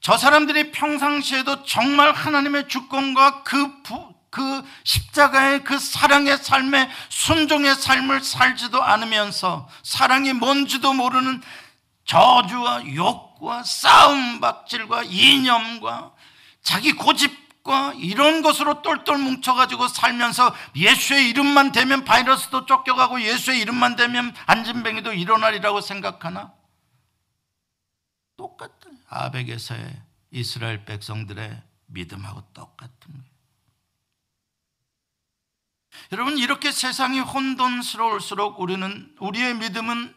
저 0.00 0.16
사람들이 0.16 0.70
평상시에도 0.70 1.64
정말 1.64 2.12
하나님의 2.12 2.68
주권과 2.68 3.42
그, 3.42 3.82
부, 3.82 4.14
그 4.30 4.62
십자가의 4.84 5.64
그 5.64 5.78
사랑의 5.78 6.38
삶의 6.38 6.88
순종의 7.08 7.74
삶을 7.74 8.22
살지도 8.22 8.82
않으면서 8.82 9.68
사랑이 9.82 10.32
뭔지도 10.32 10.92
모르는 10.92 11.42
저주와 12.04 12.94
욕과 12.94 13.62
싸움박질과 13.64 15.02
이념과 15.04 16.12
자기 16.62 16.92
고집과 16.92 17.94
이런 17.96 18.42
것으로 18.42 18.82
똘똘 18.82 19.18
뭉쳐가지고 19.18 19.88
살면서 19.88 20.54
예수의 20.76 21.28
이름만 21.28 21.72
되면 21.72 22.04
바이러스도 22.04 22.66
쫓겨가고 22.66 23.20
예수의 23.20 23.60
이름만 23.60 23.96
되면 23.96 24.34
안진뱅이도 24.46 25.12
일어나리라고 25.12 25.80
생각하나? 25.80 26.52
똑같아. 28.36 28.97
아벡에서의 29.08 30.02
이스라엘 30.30 30.84
백성들의 30.84 31.62
믿음하고 31.86 32.52
똑같은 32.52 33.12
거예요. 33.12 33.38
여러분 36.12 36.38
이렇게 36.38 36.70
세상이 36.70 37.20
혼돈스러울수록 37.20 38.60
우리는 38.60 39.14
우리의 39.20 39.54
믿음은 39.56 40.14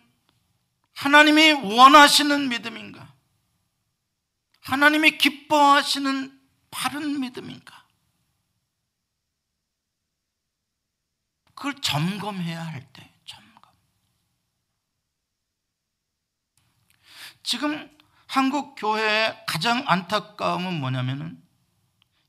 하나님이 0.93 1.51
원하시는 1.53 2.49
믿음인가? 2.49 3.11
하나님이 4.61 5.17
기뻐하시는 5.17 6.39
바른 6.69 7.19
믿음인가? 7.19 7.81
그걸 11.55 11.79
점검해야 11.79 12.65
할 12.65 12.91
때, 12.91 13.13
점검. 13.25 13.61
지금 17.43 18.00
한국 18.31 18.75
교회의 18.75 19.43
가장 19.45 19.83
안타까움은 19.87 20.79
뭐냐면은 20.79 21.37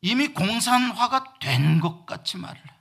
이미 0.01 0.27
공산화가 0.27 1.35
된 1.39 1.79
것 1.81 2.07
같이 2.07 2.39
말을 2.39 2.59
해. 2.59 2.75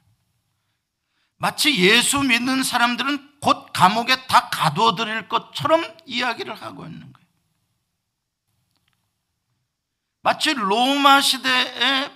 마치 1.38 1.76
예수 1.78 2.24
믿는 2.24 2.64
사람들은 2.64 3.40
곧 3.40 3.72
감옥에 3.74 4.26
다 4.26 4.50
가둬드릴 4.50 5.28
것처럼 5.30 5.84
이야기를 6.08 6.56
하고 6.56 6.86
있는 6.86 7.14
거예요. 7.14 7.28
마치 10.24 10.56
로마 10.56 11.22
시대의 11.22 12.12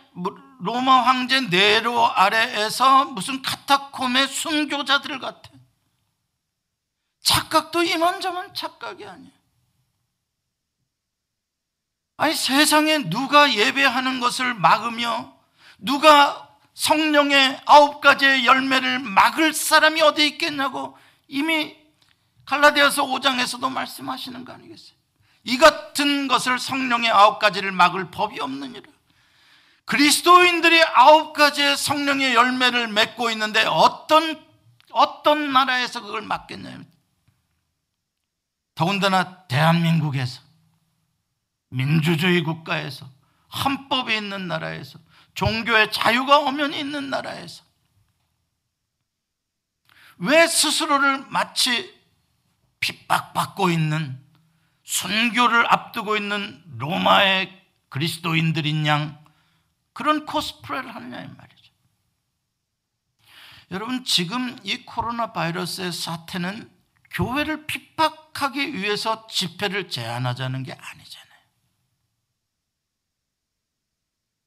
로마 0.60 1.04
황제 1.04 1.40
네로 1.42 2.14
아래에서 2.14 3.06
무슨 3.06 3.44
카타콤의 3.44 4.28
순교자들 4.28 5.20
같아. 5.20 5.52
착각도 7.22 7.84
이만저만 7.84 8.56
착각이 8.56 9.06
아니야. 9.06 9.36
아니 12.18 12.34
세상에 12.34 13.10
누가 13.10 13.54
예배하는 13.54 14.20
것을 14.20 14.54
막으며 14.54 15.34
누가 15.78 16.50
성령의 16.74 17.62
아홉 17.66 18.02
가지의 18.02 18.46
열매를 18.46 19.00
막을 19.00 19.54
사람이 19.54 20.02
어디 20.02 20.28
있겠냐고 20.28 20.98
이미 21.28 21.76
갈라디아서 22.46 23.06
5장에서도 23.06 23.70
말씀하시는 23.72 24.46
거 24.46 24.54
아니겠어요? 24.54 24.96
이 25.44 25.58
같은 25.58 26.28
것을 26.28 26.60
성령의 26.60 27.12
아홉 27.12 27.40
가지를 27.40 27.72
막을 27.72 28.12
법이 28.12 28.40
없느니라. 28.40 28.90
그리스도인들이 29.86 30.82
아홉 30.96 31.34
가지의 31.34 31.78
성령의 31.78 32.34
열매를 32.34 32.88
맺고 32.88 33.30
있는데 33.32 33.64
어떤 33.66 34.44
어떤 34.92 35.52
나라에서 35.52 36.02
그걸 36.02 36.22
막겠냐요. 36.22 36.82
더군다나 38.74 39.44
대한민국에서 39.44 40.45
민주주의 41.70 42.42
국가에서 42.44 43.10
헌법이 43.64 44.16
있는 44.16 44.48
나라에서 44.48 45.00
종교의 45.34 45.92
자유가 45.92 46.40
엄연히 46.40 46.80
있는 46.80 47.10
나라에서 47.10 47.64
왜 50.18 50.48
스스로를 50.48 51.26
마치 51.30 51.94
핍박받고 52.80 53.70
있는 53.70 54.24
순교를 54.84 55.72
앞두고 55.72 56.16
있는 56.16 56.64
로마의 56.78 57.66
그리스도인들인 57.90 58.86
양 58.88 59.24
그런 59.94 60.26
코스프레를 60.26 60.94
하느냐 60.94 61.22
이 61.22 61.28
말이죠. 61.28 61.72
여러분 63.72 64.04
지금 64.06 64.58
이 64.64 64.86
코로나 64.86 65.34
바이러스의 65.34 65.92
사태는 65.92 66.70
교회를 67.12 67.66
핍박하기 67.66 68.76
위해서 68.76 69.26
집회를 69.28 69.90
제한하자는 69.90 70.64
게 70.64 70.74
아니잖아요. 70.74 71.25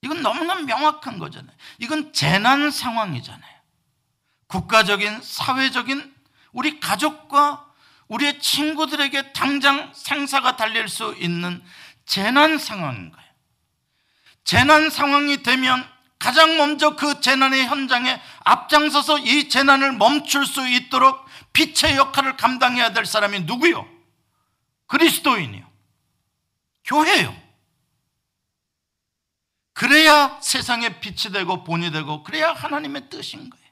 이건 0.03 0.23
너무나 0.23 0.55
명확한 0.57 1.19
거잖아요. 1.19 1.55
이건 1.79 2.13
재난 2.13 2.71
상황이잖아요. 2.71 3.59
국가적인, 4.47 5.21
사회적인 5.23 6.15
우리 6.53 6.81
가족과 6.81 7.67
우리의 8.09 8.41
친구들에게 8.41 9.33
당장 9.33 9.93
생사가 9.95 10.57
달릴 10.57 10.89
수 10.89 11.15
있는 11.19 11.63
재난 12.07 12.59
상황인 12.59 13.13
거예요. 13.13 13.29
재난 14.45 14.89
상황이 14.89 15.43
되면 15.43 15.87
가장 16.19 16.57
먼저 16.57 16.97
그 16.97 17.21
재난의 17.21 17.67
현장에 17.67 18.21
앞장서서 18.45 19.19
이 19.19 19.49
재난을 19.49 19.93
멈출 19.93 20.47
수 20.47 20.67
있도록 20.67 21.25
빛의 21.53 21.97
역할을 21.97 22.37
감당해야 22.37 22.93
될 22.93 23.05
사람이 23.05 23.41
누구요? 23.41 23.87
그리스도인이요. 24.87 25.69
교회요. 26.85 27.48
그래야 29.79 30.37
세상에 30.43 30.99
빛이 30.99 31.33
되고 31.33 31.63
본이 31.63 31.93
되고 31.93 32.25
그래야 32.25 32.53
하나님의 32.53 33.09
뜻인 33.11 33.49
거예요. 33.49 33.65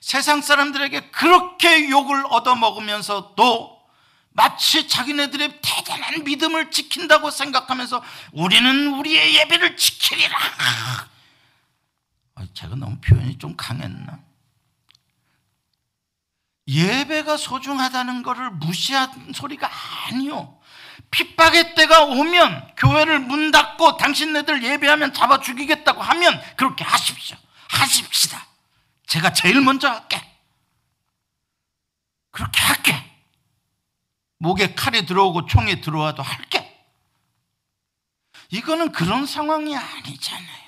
세상 0.00 0.42
사람들에게 0.42 1.12
그렇게 1.12 1.88
욕을 1.88 2.24
얻어먹으면서도 2.28 3.80
마치 4.30 4.88
자기네들의 4.88 5.60
대단한 5.62 6.24
믿음을 6.24 6.72
지킨다고 6.72 7.30
생각하면서 7.30 8.02
우리는 8.32 8.94
우리의 8.94 9.36
예배를 9.36 9.76
지키리라. 9.76 10.36
제가 12.52 12.74
너무 12.74 12.98
표현이 13.02 13.38
좀 13.38 13.54
강했나? 13.56 14.18
예배가 16.66 17.36
소중하다는 17.36 18.24
것을 18.24 18.50
무시한 18.50 19.32
소리가 19.32 19.70
아니요. 20.08 20.60
핍박의 21.12 21.74
때가 21.74 22.04
오면 22.04 22.74
교회를 22.76 23.20
문 23.20 23.50
닫고 23.50 23.98
당신네들 23.98 24.64
예배하면 24.64 25.12
잡아 25.12 25.40
죽이겠다고 25.40 26.02
하면 26.02 26.42
그렇게 26.56 26.84
하십시오. 26.84 27.36
하십시다. 27.68 28.46
제가 29.06 29.32
제일 29.32 29.60
먼저 29.60 29.88
할게. 29.88 30.20
그렇게 32.30 32.60
할게. 32.60 33.12
목에 34.38 34.74
칼이 34.74 35.06
들어오고 35.06 35.46
총이 35.46 35.82
들어와도 35.82 36.22
할게. 36.22 36.68
이거는 38.48 38.92
그런 38.92 39.26
상황이 39.26 39.76
아니잖아요. 39.76 40.62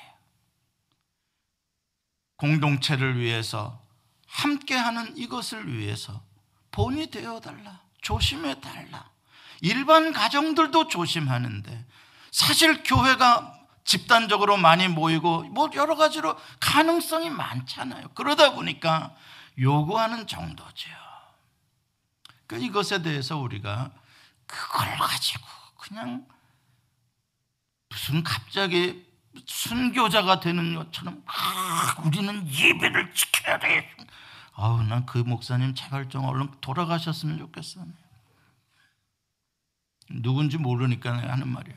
공동체를 2.36 3.18
위해서 3.18 3.82
함께하는 4.26 5.16
이것을 5.16 5.78
위해서 5.78 6.22
본이 6.70 7.10
되어 7.10 7.40
달라. 7.40 7.80
조심해 8.02 8.60
달라. 8.60 9.13
일반 9.64 10.12
가정들도 10.12 10.88
조심하는데 10.88 11.86
사실 12.30 12.82
교회가 12.82 13.54
집단적으로 13.84 14.58
많이 14.58 14.88
모이고 14.88 15.44
뭐 15.44 15.70
여러 15.74 15.94
가지로 15.96 16.38
가능성이 16.60 17.30
많잖아요. 17.30 18.08
그러다 18.14 18.52
보니까 18.52 19.14
요구하는 19.58 20.26
정도죠. 20.26 20.90
그 22.46 22.58
이것에 22.58 23.00
대해서 23.02 23.38
우리가 23.38 23.90
그걸 24.46 24.96
가지고 24.98 25.46
그냥 25.78 26.26
무슨 27.88 28.22
갑자기 28.22 29.06
순교자가 29.46 30.40
되는 30.40 30.74
것처럼 30.74 31.22
아, 31.26 32.02
우리는 32.04 32.46
예배를 32.50 33.14
지켜야 33.14 33.58
돼. 33.58 33.90
아우 34.52 34.82
난 34.82 35.06
그 35.06 35.18
목사님 35.18 35.74
제발 35.74 36.08
좀 36.10 36.24
얼른 36.26 36.50
돌아가셨으면 36.60 37.38
좋겠어. 37.38 37.80
누군지 40.22 40.58
모르니까 40.58 41.16
하는 41.16 41.48
말이야. 41.48 41.74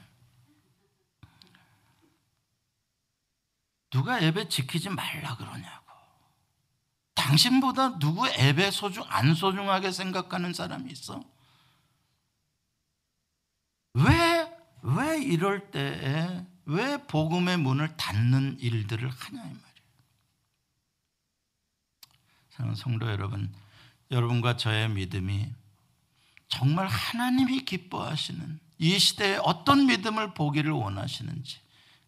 누가 3.89 4.21
예배 4.21 4.49
지키지 4.49 4.89
말라 4.89 5.35
그러냐고. 5.37 5.85
당신보다 7.15 7.99
누구 7.99 8.27
예배 8.29 8.71
소중 8.71 9.03
안 9.07 9.33
소중하게 9.33 9.91
생각하는 9.91 10.53
사람이 10.53 10.91
있어? 10.91 11.23
왜, 13.93 14.57
왜 14.83 15.21
이럴 15.23 15.71
때에 15.71 16.45
왜 16.65 16.97
복음의 17.07 17.57
문을 17.57 17.97
닫는 17.97 18.59
일들을 18.59 19.09
하냐 19.09 19.41
이 19.41 19.47
말이에요. 19.47 19.67
사랑하는 22.51 22.75
성도 22.75 23.09
여러분, 23.09 23.51
여러분과 24.11 24.57
저의 24.57 24.89
믿음이 24.89 25.51
정말 26.49 26.87
하나님이 26.87 27.65
기뻐하시는 27.65 28.59
이 28.79 28.99
시대에 28.99 29.37
어떤 29.43 29.85
믿음을 29.85 30.33
보기를 30.33 30.71
원하시는지 30.71 31.59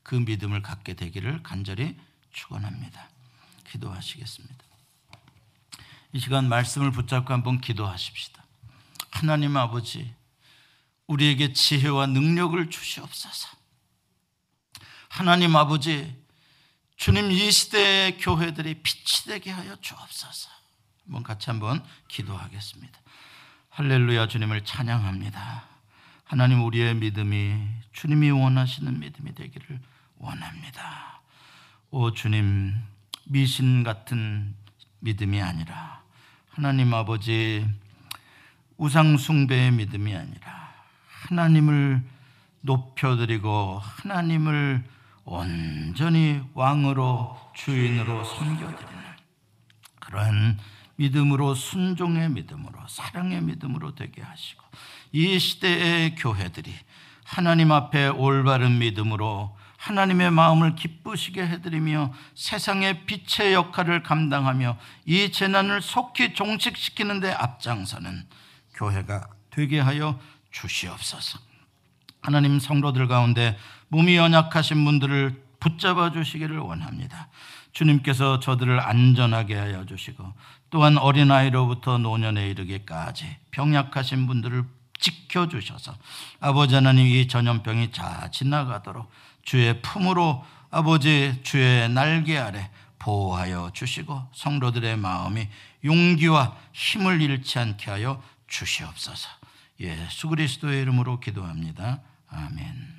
그 0.04 0.16
믿음을 0.16 0.62
갖게 0.62 0.94
되기를 0.94 1.44
간절히 1.44 1.98
축원합니다. 2.32 3.10
기도하시겠습니다. 3.70 4.56
이 6.14 6.20
시간 6.20 6.50
말씀을 6.50 6.92
붙잡고 6.92 7.34
한번 7.34 7.62
기도하십시다. 7.62 8.44
하나님 9.12 9.58
아버지, 9.58 10.14
우리에게 11.08 11.54
지혜와 11.54 12.08
능력을 12.08 12.70
주시옵소서. 12.70 13.50
하나님 15.10 15.56
아버지, 15.56 16.16
주님 16.96 17.32
이 17.32 17.52
시대의 17.52 18.18
교회들이 18.18 18.82
빛이 18.82 19.26
되게 19.26 19.52
하여 19.52 19.76
주옵소서. 19.78 20.50
한번 21.04 21.24
같이 21.24 21.50
한번 21.50 21.84
기도하겠습니다. 22.08 23.00
할렐루야 23.80 24.28
주님을 24.28 24.66
찬양합니다. 24.66 25.64
하나님 26.26 26.66
우리의 26.66 26.96
믿음이 26.96 27.66
주님이 27.94 28.30
원하시는 28.30 29.00
믿음이 29.00 29.34
되기를 29.34 29.80
원합니다. 30.18 31.22
오 31.90 32.12
주님 32.12 32.76
미신 33.24 33.84
같은 33.84 34.54
믿음이 35.00 35.42
아니라 35.42 36.02
하나님 36.50 36.94
아버지 36.94 37.66
우상 38.76 39.16
숭배의 39.16 39.72
믿음이 39.72 40.14
아니라 40.14 40.74
하나님을 41.30 42.04
높여드리고 42.60 43.80
하나님을 43.82 44.84
온전히 45.24 46.42
왕으로 46.54 47.40
주인으로 47.56 48.26
섬겨드리는 48.26 49.04
그러한 50.02 50.58
믿음으로 51.00 51.56
순종의 51.56 52.30
믿음으로 52.30 52.78
사랑의 52.88 53.41
믿음으로 53.41 53.95
되게 53.95 54.22
하시고 54.22 54.64
이 55.14 55.39
시대의 55.39 56.16
교회들이 56.16 56.74
하나님 57.24 57.72
앞에 57.72 58.08
올바른 58.08 58.80
믿음으로 58.80 59.58
하나님의 59.78 60.32
마음을 60.32 60.76
기쁘시게 60.76 61.41
해드리며 61.47 62.14
세상의 62.36 63.06
빛의 63.06 63.54
역할을 63.54 64.04
감당하며 64.04 64.78
이 65.06 65.32
재난을 65.32 65.82
속히 65.82 66.34
종식시키는 66.34 67.22
데 67.22 67.32
앞장서는 67.32 68.28
교회가 68.74 69.30
되게 69.52 69.80
하여 69.80 70.20
주시옵소서. 70.52 71.39
하나님 72.22 72.60
성도들 72.60 73.08
가운데 73.08 73.58
몸이 73.88 74.18
연약하신 74.18 74.84
분들을 74.84 75.49
붙잡아 75.60 76.12
주시기를 76.12 76.57
원합니다. 76.60 77.30
주님께서 77.72 78.39
저들을 78.39 78.80
안전하게 78.80 79.55
하여 79.55 79.86
주시고 79.86 80.34
또한 80.70 80.97
어린아이로부터 80.97 81.97
노년에 81.97 82.49
이르기까지 82.49 83.38
병약하신 83.51 84.28
분들을 84.28 84.64
지켜주셔서 84.99 85.95
아버지 86.39 86.76
하나님 86.76 87.05
이 87.05 87.28
전염병이 87.28 87.91
자 87.91 88.30
지나가도록 88.32 89.10
주의 89.43 89.82
품으로 89.82 90.45
아버지 90.72 91.39
주의 91.43 91.89
날개 91.89 92.38
아래 92.38 92.70
보호하여 92.99 93.72
주시고 93.74 94.30
성도들의 94.34 94.97
마음이 94.97 95.47
용기와 95.84 96.55
힘을 96.74 97.22
잃지 97.22 97.57
않게 97.60 97.89
하여 97.89 98.22
주시옵소서. 98.47 99.30
예수 99.80 100.28
그리스도의 100.28 100.82
이름으로 100.82 101.20
기도합니다. 101.20 102.01
아멘. 102.30 102.99